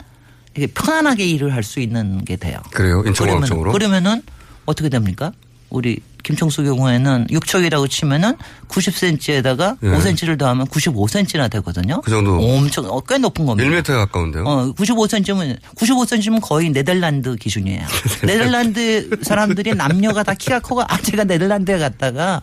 이게 0.56 0.68
편안하게 0.68 1.26
일을 1.26 1.54
할 1.54 1.64
수 1.64 1.80
있는 1.80 2.24
게 2.24 2.36
돼요. 2.36 2.58
그래요? 2.70 3.02
인천공학적으로? 3.04 3.72
그러면은 3.72 4.22
어떻게 4.64 4.88
됩니까? 4.88 5.32
우리 5.70 5.98
김청수 6.26 6.64
경우에는 6.64 7.28
6척이라고 7.30 7.88
치면은 7.88 8.34
90cm에다가 8.66 9.76
예. 9.80 9.86
5cm를 9.86 10.36
더하면 10.36 10.66
95cm나 10.66 11.48
되거든요. 11.52 12.00
그 12.00 12.10
정도. 12.10 12.34
엄청 12.34 12.84
어, 12.86 13.00
꽤 13.00 13.16
높은 13.16 13.46
겁니다. 13.46 13.70
1m에 13.70 13.86
가까운데요? 13.86 14.44
어, 14.44 14.72
95cm면 14.74 15.56
95cm면 15.76 16.40
거의 16.42 16.70
네덜란드 16.70 17.36
기준이에요. 17.36 17.86
네덜란드 18.26 19.08
사람들이 19.22 19.76
남녀가 19.76 20.24
다 20.24 20.34
키가 20.34 20.58
커가 20.58 20.84
아 20.88 20.98
제가 21.00 21.22
네덜란드에 21.22 21.78
갔다가 21.78 22.42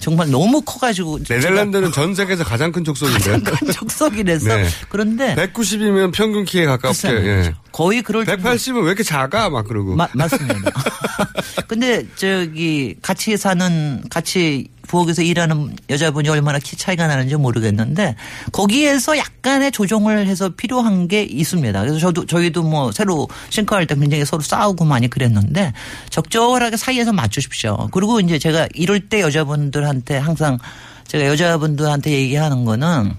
정말 0.00 0.30
너무 0.30 0.62
커가지고 0.62 1.18
네덜란드는 1.28 1.92
전 1.92 2.14
세계에서 2.14 2.42
가장 2.42 2.72
큰 2.72 2.82
족속인데. 2.84 3.40
큰 3.40 3.70
족속이라서 3.72 4.46
네. 4.56 4.68
그런데 4.88 5.34
190이면 5.34 6.12
평균 6.12 6.44
키에 6.44 6.64
가깝게. 6.64 7.08
예. 7.08 7.54
거의 7.70 8.02
그럴 8.02 8.24
180은 8.24 8.80
왜 8.82 8.86
이렇게 8.88 9.02
작아? 9.02 9.50
막 9.50 9.66
그러고. 9.68 9.94
마- 9.94 10.08
맞습니다. 10.14 10.72
근데 11.68 12.06
저기 12.16 12.96
같이 13.02 13.36
사는 13.36 14.02
같이 14.10 14.68
부엌에서 14.90 15.22
일하는 15.22 15.76
여자분이 15.88 16.28
얼마나 16.28 16.58
키 16.58 16.76
차이가 16.76 17.06
나는지 17.06 17.36
모르겠는데 17.36 18.16
거기에서 18.50 19.16
약간의 19.16 19.70
조정을 19.70 20.26
해서 20.26 20.48
필요한 20.48 21.06
게 21.06 21.22
있습니다. 21.22 21.80
그래서 21.80 21.98
저도 21.98 22.26
저희도 22.26 22.64
뭐 22.64 22.90
새로 22.90 23.28
싱크할 23.50 23.86
때 23.86 23.94
굉장히 23.94 24.24
서로 24.24 24.42
싸우고 24.42 24.84
많이 24.84 25.08
그랬는데 25.08 25.72
적절하게 26.10 26.76
사이에서 26.76 27.12
맞추십시오. 27.12 27.88
그리고 27.92 28.18
이제 28.18 28.40
제가 28.40 28.66
이럴 28.74 29.08
때 29.08 29.20
여자분들한테 29.20 30.18
항상 30.18 30.58
제가 31.06 31.26
여자분들한테 31.26 32.10
얘기하는 32.10 32.64
거는 32.64 33.14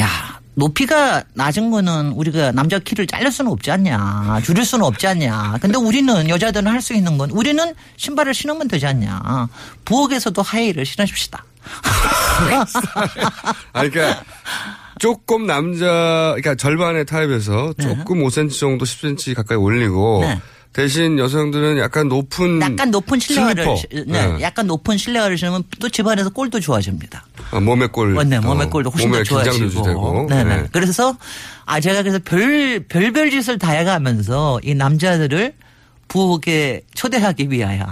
야, 0.00 0.40
높이가 0.54 1.22
낮은 1.34 1.70
거는 1.70 2.12
우리가 2.12 2.52
남자 2.52 2.78
키를 2.78 3.06
자를 3.06 3.30
수는 3.32 3.50
없지 3.52 3.70
않냐. 3.70 4.40
줄일 4.44 4.64
수는 4.64 4.84
없지 4.84 5.06
않냐. 5.06 5.56
근데 5.60 5.78
우리는 5.78 6.28
여자들은 6.28 6.70
할 6.70 6.82
수 6.82 6.94
있는 6.94 7.16
건 7.16 7.30
우리는 7.30 7.74
신발을 7.96 8.34
신으면 8.34 8.66
되지 8.68 8.86
않냐. 8.86 9.48
부엌에서도 9.84 10.42
하이를 10.42 10.84
신으십시다. 10.84 11.44
아니, 13.72 13.90
그러니까 13.90 14.22
조금 14.98 15.46
남자, 15.46 16.34
그러니까 16.36 16.54
절반의 16.56 17.06
타입에서 17.06 17.72
조금 17.80 18.22
5cm 18.24 18.58
정도 18.58 18.84
10cm 18.84 19.34
가까이 19.36 19.56
올리고 19.56 20.20
네. 20.22 20.40
대신 20.72 21.18
여성들은 21.18 21.76
약간 21.78 22.08
높은 22.08 22.60
약간 22.62 22.90
높은 22.90 23.18
실내화를 23.18 23.62
슬리퍼. 23.64 23.76
시- 23.76 23.86
네, 24.06 24.26
네. 24.26 24.38
약간 24.40 24.66
높은 24.66 24.96
실내화를 24.96 25.36
신으면 25.36 25.64
또 25.78 25.88
집안에서 25.90 26.30
꼴도 26.30 26.60
좋아집니다. 26.60 27.26
아, 27.50 27.60
몸의 27.60 27.88
골. 27.88 28.14
네, 28.26 28.40
몸의 28.40 28.66
어, 28.66 28.70
꼴도 28.70 28.90
훨씬 28.90 29.10
몸에 29.10 29.18
더 29.22 29.42
좋아지고. 29.42 29.82
되고. 29.82 30.26
네네. 30.30 30.56
네. 30.62 30.68
그래서 30.72 31.16
아 31.66 31.78
제가 31.78 32.02
그래서 32.02 32.18
별 32.24 32.84
별별 32.88 33.30
짓을 33.30 33.58
다 33.58 33.72
해가면서 33.72 34.60
이 34.62 34.74
남자들을 34.74 35.52
부엌에 36.08 36.82
초대하기 36.94 37.50
위하여 37.50 37.84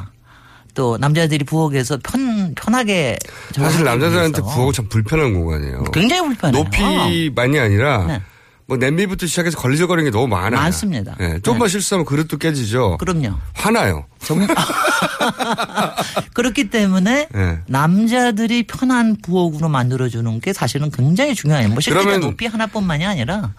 또 0.74 0.96
남자들이 0.98 1.44
부엌에서 1.44 1.98
편 2.02 2.54
편하게 2.54 3.18
사실 3.54 3.84
남자들한테 3.84 4.40
부엌은 4.40 4.72
참 4.72 4.88
불편한 4.88 5.34
공간이에요. 5.34 5.84
굉장히 5.92 6.22
불편해요. 6.28 6.62
높이만이 6.64 7.58
아니라 7.58 8.06
네. 8.06 8.22
뭐 8.70 8.76
냄비부터 8.76 9.26
시작해서 9.26 9.58
걸리적거리는 9.58 10.08
게 10.08 10.16
너무 10.16 10.28
많아요. 10.28 10.62
많습니다. 10.62 11.16
네, 11.18 11.40
조금만 11.42 11.68
실수하면 11.68 12.04
그릇도 12.06 12.36
깨지죠. 12.38 12.98
그럼요. 12.98 13.34
화나요. 13.52 14.06
그렇기 16.34 16.70
때문에 16.70 17.26
네. 17.34 17.58
남자들이 17.66 18.68
편한 18.68 19.16
부엌으로 19.20 19.68
만들어주는 19.68 20.40
게 20.40 20.52
사실은 20.52 20.88
굉장히 20.92 21.34
중요해요. 21.34 21.68
뭐 21.70 21.80
실제 21.80 21.98
그러면- 21.98 22.20
높이 22.20 22.46
하나뿐만이 22.46 23.04
아니라 23.04 23.54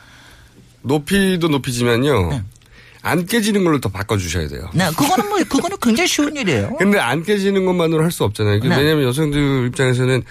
높이도 0.81 1.49
높이지만요. 1.49 2.43
안 3.01 3.25
깨지는 3.25 3.65
걸로 3.65 3.81
더 3.81 3.89
바꿔주셔야 3.89 4.47
돼요. 4.47 4.69
네, 4.73 4.89
그거는 4.95 5.27
뭐 5.27 5.39
그거는 5.43 5.75
굉장히 5.81 6.07
쉬운 6.07 6.37
일이에요. 6.37 6.77
근데 6.77 6.99
안 6.99 7.21
깨지는 7.23 7.65
것만으로 7.65 8.01
할 8.01 8.11
수 8.11 8.23
없잖아요. 8.23 8.61
네. 8.61 8.77
왜냐하면 8.77 9.03
여성들 9.03 9.67
입장에서는 9.67 10.23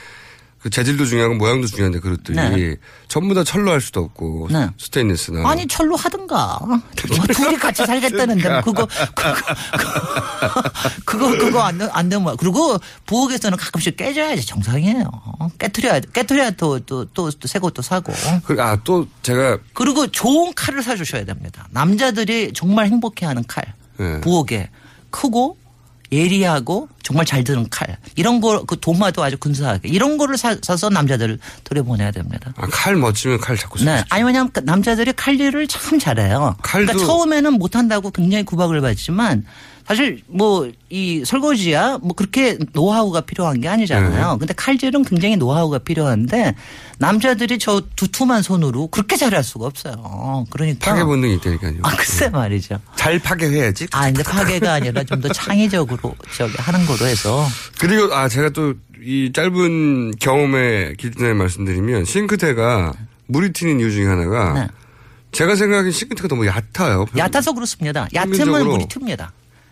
그 0.62 0.68
재질도 0.68 1.06
중요하고 1.06 1.34
모양도 1.36 1.66
중요한데 1.68 2.00
그릇들이 2.00 2.36
네. 2.36 2.76
전부 3.08 3.34
다 3.34 3.42
철로 3.44 3.70
할 3.70 3.80
수도 3.80 4.00
없고 4.00 4.48
네. 4.50 4.68
스테인리스나 4.78 5.48
아니 5.48 5.66
철로 5.66 5.96
하든가. 5.96 6.58
뭐 6.66 6.78
둘이 7.32 7.56
같이 7.56 7.84
살겠다는데 7.86 8.48
뭐 8.48 8.60
그거 8.60 8.86
그거 9.14 9.34
그거 11.06 11.30
그거 11.38 11.60
안, 11.62 11.78
되- 11.78 11.88
안 11.90 12.08
되면 12.10 12.36
그리고 12.36 12.76
부엌에서는 13.06 13.56
가끔씩 13.56 13.96
깨져야지 13.96 14.44
정상이에요. 14.46 15.10
깨트려야 15.58 16.00
깨트려야 16.00 16.50
또또또 16.52 17.30
새 17.46 17.58
것도 17.58 17.80
사고. 17.80 18.12
아또 18.58 19.06
제가 19.22 19.58
그리고 19.72 20.06
좋은 20.08 20.52
칼을 20.54 20.82
사주셔야 20.82 21.24
됩니다. 21.24 21.66
남자들이 21.70 22.52
정말 22.54 22.86
행복해하는 22.88 23.44
칼. 23.48 23.64
네. 23.96 24.20
부엌에 24.20 24.68
크고 25.10 25.56
예리하고 26.12 26.88
정말 27.02 27.24
잘 27.26 27.44
드는 27.44 27.68
칼. 27.70 27.96
이런 28.16 28.40
거 28.40 28.64
그 28.66 28.78
도마도 28.80 29.22
아주 29.22 29.36
근사하게 29.38 29.88
이런 29.88 30.18
거를 30.18 30.36
사, 30.36 30.56
서 30.62 30.88
남자들을 30.88 31.38
들여보내야 31.64 32.10
됩니다. 32.10 32.52
아, 32.56 32.66
칼 32.70 32.96
멋지면 32.96 33.38
칼 33.40 33.56
잡고 33.56 33.78
싶어. 33.78 33.90
네. 33.94 34.04
아니, 34.10 34.24
왜냐면 34.24 34.50
그 34.52 34.60
남자들이 34.60 35.12
칼 35.14 35.38
일을 35.40 35.66
참 35.68 35.98
잘해요. 35.98 36.56
칼도- 36.62 36.86
그러니까 36.86 36.98
처음에는 36.98 37.52
못한다고 37.54 38.10
굉장히 38.10 38.44
구박을 38.44 38.80
받지만 38.80 39.44
사실 39.90 40.22
뭐 40.28 40.70
이 40.92 41.24
설거지야 41.24 41.98
뭐 42.02 42.14
그렇게 42.14 42.58
노하우가 42.72 43.20
필요한 43.22 43.60
게 43.60 43.68
아니잖아요. 43.68 44.32
네. 44.32 44.38
근데 44.38 44.52
칼질은 44.54 45.04
굉장히 45.04 45.36
노하우가 45.36 45.78
필요한데 45.78 46.54
남자들이 46.98 47.58
저 47.60 47.80
두툼한 47.94 48.42
손으로 48.42 48.88
그렇게 48.88 49.16
잘할 49.16 49.44
수가 49.44 49.66
없어요. 49.66 50.46
그러니까. 50.50 50.90
파괴 50.90 51.04
본능이 51.04 51.34
있다니까요. 51.34 51.74
아, 51.82 51.94
글쎄 51.96 52.28
말이죠. 52.28 52.80
잘 52.96 53.18
파괴해야지. 53.20 53.86
아, 53.92 54.06
근데 54.06 54.22
파괴가 54.24 54.72
아니라 54.74 55.04
좀 55.04 55.20
더 55.20 55.28
창의적으로 55.34 56.16
저기 56.36 56.54
하는 56.56 56.86
거로 56.86 57.06
해서. 57.06 57.46
그리고 57.78 58.12
아 58.14 58.28
제가 58.28 58.50
또 58.50 58.74
이 59.02 59.32
짧은 59.32 60.16
경험에 60.20 60.92
기준에 60.98 61.32
말씀드리면 61.32 62.04
싱크대가 62.04 62.92
물이 63.28 63.52
튀는 63.54 63.80
이유 63.80 63.90
중에 63.90 64.04
하나가 64.06 64.52
네. 64.52 64.66
제가 65.32 65.54
생각하기엔 65.56 65.90
싱크대가 65.92 66.28
너무 66.28 66.46
얕아요. 66.46 67.06
얕아서 67.16 67.52
그렇습니다. 67.54 68.06
얕으면. 68.12 68.66
물이 68.66 68.84
튑니다. 68.86 69.28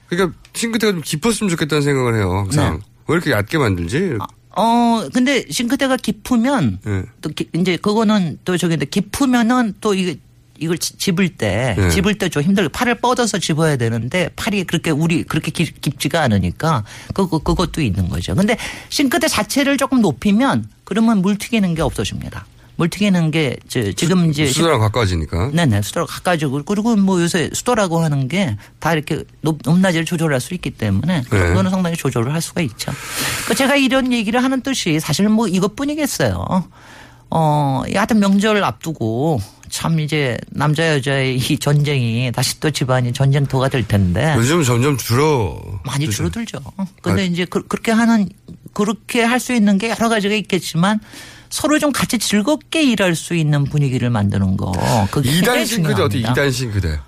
그러니까 0.09 0.37
싱크대가 0.55 0.93
좀 0.93 1.03
깊었으면 1.03 1.51
좋겠다는 1.51 1.83
생각을 1.83 2.17
해요. 2.17 2.31
항상 2.39 2.75
네. 2.79 2.81
왜 3.09 3.15
이렇게 3.15 3.31
얕게 3.31 3.59
만들지? 3.59 4.17
어, 4.57 5.09
근데 5.13 5.45
싱크대가 5.51 5.97
깊으면 5.97 6.81
네. 6.85 7.03
또 7.21 7.31
기- 7.31 7.49
이제 7.55 7.77
그거는 7.77 8.39
또 8.45 8.57
저기 8.57 8.77
깊으면은 8.77 9.75
또 9.81 9.95
이게 9.95 10.19
이걸 10.59 10.77
지- 10.79 10.97
집을 10.99 11.29
때 11.37 11.77
네. 11.79 11.89
집을 11.91 12.19
때 12.19 12.29
좀 12.29 12.43
힘들게 12.43 12.69
팔을 12.69 12.97
뻗어서 12.97 13.39
집어야 13.39 13.77
되는데 13.77 14.29
팔이 14.35 14.65
그렇게 14.65 14.91
우리 14.91 15.23
그렇게 15.23 15.53
깊, 15.53 15.81
깊지가 15.81 16.21
않으니까 16.23 16.85
그거 17.15 17.39
그것도 17.39 17.81
있는 17.81 18.09
거죠. 18.09 18.35
근데 18.35 18.57
싱크대 18.89 19.29
자체를 19.29 19.77
조금 19.77 20.01
높이면 20.01 20.69
그러면 20.83 21.23
물 21.23 21.39
튀기는 21.39 21.75
게 21.77 21.83
없어집니다. 21.83 22.45
물 22.79 22.89
튀기는 22.89 23.31
게 23.33 23.57
저, 23.67 23.91
지금 23.93 24.31
이제 24.31 24.47
수도랑 24.47 24.79
가까워지니까. 24.79 25.51
네네 25.53 25.83
수도랑 25.83 26.07
가까워지고 26.09 26.63
그리고 26.65 26.95
뭐 26.97 27.21
요새 27.21 27.51
수도라고 27.53 27.99
하는 28.01 28.29
게 28.29 28.57
다 28.79 28.93
이렇게 28.95 29.25
높, 29.41 29.59
높낮이를 29.65 30.05
조절할 30.07 30.41
수 30.41 30.55
있기 30.55 30.71
때문에 30.71 31.23
네. 31.23 31.29
그거는 31.29 31.71
상당히 31.73 31.97
조절을 31.97 32.33
할 32.33 32.41
수가 32.41 32.61
있죠. 32.63 32.93
그 33.49 33.55
제가 33.57 33.75
이런 33.75 34.13
얘기를 34.13 34.43
하는 34.43 34.61
뜻이 34.63 35.01
사실 35.01 35.29
뭐 35.29 35.49
이것뿐이겠어요. 35.49 36.69
어, 37.31 37.83
이 37.89 37.95
하여튼 37.95 38.21
명절 38.21 38.63
앞두고 38.63 39.41
참 39.69 39.99
이제 40.01 40.39
남자 40.51 40.95
여자의 40.95 41.37
이 41.37 41.59
전쟁이 41.59 42.31
다시 42.33 42.59
또 42.61 42.71
집안이 42.71 43.13
전쟁터가 43.13 43.69
될 43.69 43.87
텐데 43.87 44.35
요즘 44.37 44.63
점점 44.63 44.97
줄어. 44.97 45.61
많이 45.85 46.09
줄어들죠. 46.09 46.61
근데 47.03 47.27
이제 47.27 47.45
그, 47.45 47.59
렇게 47.69 47.91
하는 47.93 48.29
그렇게 48.73 49.23
할 49.25 49.41
수 49.41 49.53
있는 49.53 49.77
게 49.77 49.91
여러 49.91 50.09
가지가 50.09 50.35
있겠지만 50.37 51.01
서로 51.51 51.79
좀 51.79 51.93
같이 51.93 52.19
즐겁게 52.19 52.83
일할 52.83 53.15
수 53.15 53.35
있는 53.35 53.65
분위기를 53.65 54.11
만드는 54.11 54.57
거. 54.57 54.73
그게 55.11 55.31
2단 55.31 55.35
굉장히 55.35 55.67
싱크대? 55.67 55.95
중요합니다. 55.95 56.33
2단 56.35 56.53
싱크대. 56.53 56.99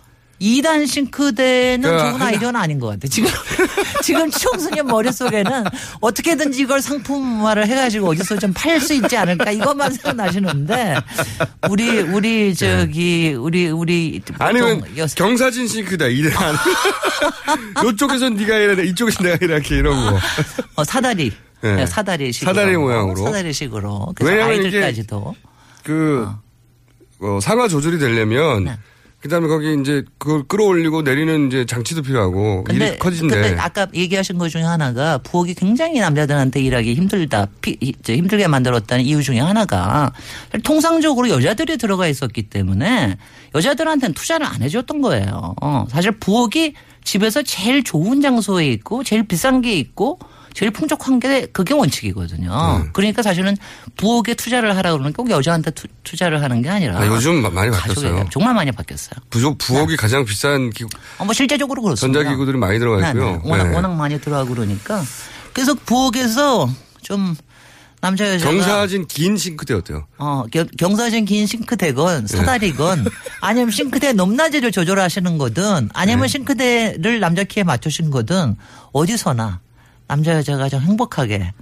2단 0.41 0.87
싱크대는 0.89 1.83
그러니까 1.83 2.03
좋은 2.13 2.15
하나- 2.15 2.27
아이디어는 2.31 2.59
아닌 2.59 2.81
것 2.81 2.87
같아. 2.87 3.07
지금, 3.09 3.29
지금 4.03 4.31
청소년 4.31 4.87
머릿속에는 4.87 5.65
어떻게든지 6.01 6.63
이걸 6.63 6.81
상품화를 6.81 7.67
해가지고 7.67 8.09
어디서 8.09 8.39
좀 8.39 8.55
팔 8.55 8.81
수 8.81 8.95
있지 8.95 9.19
않을까 9.19 9.51
이것만 9.51 9.93
생각나시는데 9.93 10.97
우리, 11.69 11.99
우리 12.01 12.55
저기, 12.55 13.35
우리, 13.39 13.69
우리. 13.69 14.23
보통 14.25 14.47
아니면 14.47 14.83
경사진 15.15 15.69
싱크대 15.69 16.09
2단. 16.09 16.57
요쪽에선 17.85 18.35
네가 18.37 18.57
일하는데 18.57 18.89
이쪽에선 18.89 19.27
내가 19.27 19.39
일할게 19.45 19.77
이런 19.77 19.95
거. 20.11 20.19
어, 20.77 20.85
사다리. 20.85 21.33
네. 21.63 21.77
네, 21.77 21.87
사다리식으로. 21.87 22.55
사다리 22.55 22.77
모양으로. 22.77 23.23
사다리식으로. 23.25 24.13
그래서 24.15 24.45
아이들까지도. 24.45 25.35
그 25.83 26.29
어, 27.21 27.39
상하 27.41 27.69
조절이 27.69 27.99
되려면 27.99 28.65
네. 28.65 28.79
그다음에 29.21 29.49
거기 29.49 29.75
이제 29.79 30.03
그걸 30.17 30.45
끌어올리고 30.45 31.03
내리는 31.03 31.49
이제 31.49 31.67
장치도 31.67 32.01
필요하고 32.03 32.65
근데, 32.65 32.89
일이 32.89 32.99
커진데 32.99 33.35
근데 33.35 33.61
아까 33.61 33.87
얘기하신 33.95 34.39
것 34.39 34.49
중에 34.49 34.63
하나가 34.63 35.19
부엌이 35.19 35.55
굉장히 35.55 36.01
남자들한테 36.01 36.63
일하기 36.63 36.95
힘들다, 36.95 37.47
피, 37.61 37.77
힘들게 38.03 38.47
만들었다는 38.47 39.05
이유 39.05 39.23
중에 39.23 39.39
하나가 39.39 40.11
통상적으로 40.65 41.29
여자들이 41.29 41.77
들어가 41.77 42.07
있었기 42.07 42.45
때문에 42.45 43.19
여자들한테는 43.55 44.15
투자를 44.15 44.47
안 44.47 44.63
해줬던 44.63 45.03
거예요. 45.03 45.55
어, 45.61 45.87
사실 45.91 46.13
부엌이 46.13 46.73
집에서 47.05 47.43
제일 47.43 47.85
좋은 47.85 48.23
장소에 48.23 48.69
있고 48.69 49.05
제일 49.05 49.25
비싼 49.25 49.61
게 49.61 49.75
있고 49.75 50.19
제일 50.55 50.71
풍족한 50.71 51.21
게 51.21 51.47
그게 51.47 51.75
원칙이거든요. 51.75 52.79
네. 52.85 52.91
그러니까 52.93 53.23
사실은 53.23 53.57
부엌에 53.97 54.35
투자를 54.35 54.77
하라 54.77 54.93
그러면 54.93 55.13
꼭 55.13 55.31
여자한테 55.31 55.71
투, 55.71 55.87
자를 56.17 56.43
하는 56.43 56.61
게 56.63 56.69
아니라 56.69 56.99
아, 56.99 57.07
요즘 57.07 57.41
마- 57.43 57.51
많이 57.51 57.71
바뀌었어요. 57.71 58.27
정말 58.31 58.55
많이 58.55 58.73
바뀌었어요. 58.73 59.13
부족 59.31 59.59
부엌이 59.59 59.97
가장 59.97 60.25
비싼 60.25 60.71
기구, 60.71 60.89
어, 61.19 61.25
뭐 61.25 61.33
실제적으로 61.33 61.83
그렇습니다. 61.83 62.19
전자기구들이 62.21 62.59
많이 62.59 62.79
들어가 62.79 63.09
있고요. 63.09 63.25
네, 63.25 63.33
네. 63.33 63.41
워낙, 63.45 63.69
네. 63.69 63.75
워낙 63.75 63.95
많이 63.95 64.21
들어가고 64.21 64.55
그러니까. 64.55 65.03
그래서 65.53 65.75
부엌에서 65.75 66.69
좀 67.03 67.37
남자 68.03 68.33
여자가 68.33 68.51
경사진 68.51 69.07
긴 69.07 69.37
싱크대 69.37 69.75
어때요? 69.75 70.07
어, 70.19 70.45
경, 70.51 70.67
경사진 70.79 71.27
긴 71.27 71.47
싱크대건 71.47 72.27
네. 72.27 72.37
사다리건 72.37 73.05
아니면 73.43 73.71
싱크대 73.71 74.15
높낮이를 74.15 74.73
조절하시는 74.73 75.37
거든 75.39 75.91
아니면 75.93 76.23
네. 76.23 76.29
싱크대를 76.29 77.21
남자 77.21 77.45
키에 77.45 77.63
맞추신 77.63 78.11
거든 78.11 78.57
어디서나 78.93 79.61
남자 80.11 80.35
여자가 80.35 80.69
좀 80.69 80.81
행복하게 80.81 81.39
네. 81.39 81.53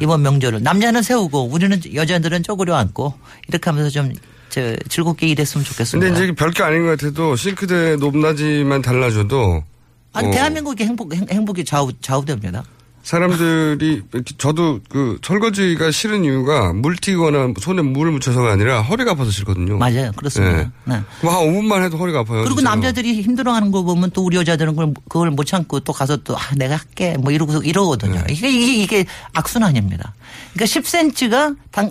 이번 0.00 0.22
명절을 0.22 0.62
남자는 0.62 1.02
세우고 1.02 1.48
우리는 1.48 1.80
여자들은 1.92 2.44
쪼그려 2.44 2.76
앉고 2.76 3.14
이렇게 3.48 3.68
하면서 3.68 3.90
좀 3.90 4.12
저, 4.48 4.76
즐겁게 4.88 5.26
일했으면 5.26 5.64
좋겠습니다. 5.64 6.06
근데 6.14 6.24
이제 6.24 6.32
별게 6.32 6.62
아닌 6.62 6.84
것 6.86 6.90
같아도 6.96 7.34
싱크대 7.34 7.96
높낮이만 7.96 8.80
달라져도 8.80 9.64
아니 10.12 10.28
어, 10.28 10.30
대한민국이 10.30 10.84
행복 10.84 11.12
행- 11.16 11.26
행복이 11.28 11.64
좌우 11.64 11.90
좌우됩니다. 12.00 12.62
사람들이 13.06 14.02
저도 14.36 14.80
그 14.88 15.20
설거지가 15.22 15.92
싫은 15.92 16.24
이유가 16.24 16.72
물 16.72 16.96
튀거나 16.96 17.54
손에 17.60 17.80
물을 17.80 18.10
묻혀서가 18.10 18.50
아니라 18.50 18.82
허리가 18.82 19.12
아파서 19.12 19.30
싫거든요. 19.30 19.78
맞아요. 19.78 20.10
그렇습니다. 20.16 20.72
네. 20.84 21.02
뭐한 21.22 21.46
5분만 21.46 21.84
해도 21.84 21.98
허리가 21.98 22.20
아파요. 22.20 22.42
그리고 22.42 22.56
진짜로. 22.56 22.74
남자들이 22.74 23.22
힘들어하는 23.22 23.70
거 23.70 23.84
보면 23.84 24.10
또 24.10 24.24
우리 24.24 24.36
여자들은 24.36 24.72
그걸, 24.72 24.92
그걸 25.08 25.30
못 25.30 25.44
참고 25.44 25.78
또 25.78 25.92
가서 25.92 26.16
또 26.16 26.36
아, 26.36 26.40
내가 26.56 26.74
할게 26.74 27.16
뭐 27.16 27.30
이러고 27.30 27.62
이러거든요. 27.62 28.24
네. 28.26 28.32
이게, 28.32 28.50
이게 28.50 28.82
이게 28.82 29.04
악순환입니다. 29.34 30.12
그러니까 30.54 30.80
10cm가 30.80 31.56
당 31.70 31.90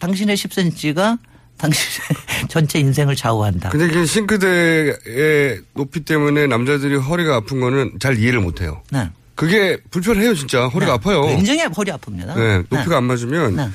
당신의 0.00 0.36
10cm가 0.36 1.18
당신의 1.56 2.08
전체 2.48 2.78
인생을 2.78 3.16
좌우한다. 3.16 3.70
근데 3.70 3.86
이게 3.86 4.04
싱크대의 4.04 5.62
높이 5.72 6.00
때문에 6.00 6.46
남자들이 6.46 6.96
허리가 6.96 7.36
아픈 7.36 7.58
거는 7.60 7.92
잘 8.00 8.18
이해를 8.18 8.40
못 8.40 8.60
해요. 8.60 8.82
네. 8.90 9.08
그게 9.34 9.78
불편해요, 9.90 10.34
진짜. 10.34 10.66
허리가 10.66 10.94
아파요. 10.94 11.26
굉장히 11.26 11.62
허리 11.62 11.90
아픕니다. 11.90 12.36
네, 12.36 12.56
높이가 12.58 12.90
네. 12.90 12.96
안 12.96 13.04
맞으면. 13.04 13.56
네. 13.56 13.68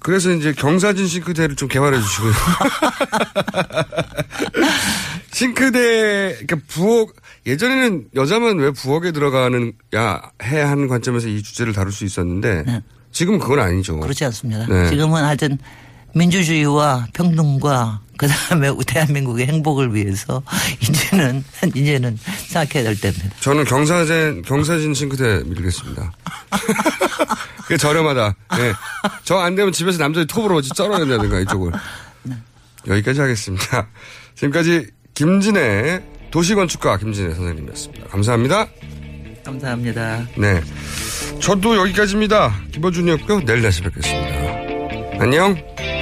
그래서 0.00 0.30
이제 0.32 0.52
경사진 0.52 1.06
싱크대를 1.06 1.56
좀 1.56 1.68
개발해 1.68 1.98
주시고요. 2.00 2.32
싱크대, 5.32 6.36
그러니까 6.46 6.56
부엌, 6.68 7.08
예전에는 7.46 8.08
여자만 8.14 8.58
왜 8.58 8.70
부엌에 8.70 9.12
들어가는, 9.12 9.72
야, 9.94 10.20
해 10.42 10.60
하는 10.60 10.88
관점에서 10.88 11.28
이 11.28 11.42
주제를 11.42 11.72
다룰 11.72 11.90
수 11.90 12.04
있었는데, 12.04 12.82
지금 13.12 13.38
그건 13.38 13.60
아니죠. 13.60 13.94
네. 13.94 14.00
그렇지 14.00 14.24
않습니다. 14.26 14.66
네. 14.66 14.90
지금은 14.90 15.24
하여튼 15.24 15.58
민주주의와 16.14 17.08
평등과 17.12 18.00
그 18.16 18.28
다음에 18.28 18.70
대한민국의 18.86 19.46
행복을 19.46 19.94
위해서 19.94 20.42
이제는 20.80 21.44
이제는 21.74 22.18
생각해야 22.48 22.84
될 22.84 23.00
때입니다. 23.00 23.36
저는 23.40 23.64
경사진, 23.64 24.42
경사진 24.42 24.94
싱크대 24.94 25.42
밀겠습니다. 25.46 26.12
그게 27.62 27.76
저렴하다. 27.76 28.34
예. 28.58 28.72
저안 29.24 29.54
되면 29.54 29.72
집에서 29.72 29.98
남자들이 29.98 30.26
톱으로 30.26 30.60
썰어야 30.62 30.98
된다든가 30.98 31.40
이쪽을. 31.40 31.72
여기까지 32.86 33.20
하겠습니다. 33.20 33.88
지금까지 34.34 34.88
김진애 35.14 36.02
도시건축가 36.30 36.98
김진애 36.98 37.34
선생님이었습니다. 37.34 38.08
감사합니다. 38.08 38.66
감사합니다. 39.44 40.26
네. 40.36 40.62
저도 41.40 41.76
여기까지입니다. 41.76 42.54
김어준이었고요. 42.72 43.44
내일 43.44 43.62
다시 43.62 43.82
뵙겠습니다. 43.82 45.22
안녕. 45.22 45.93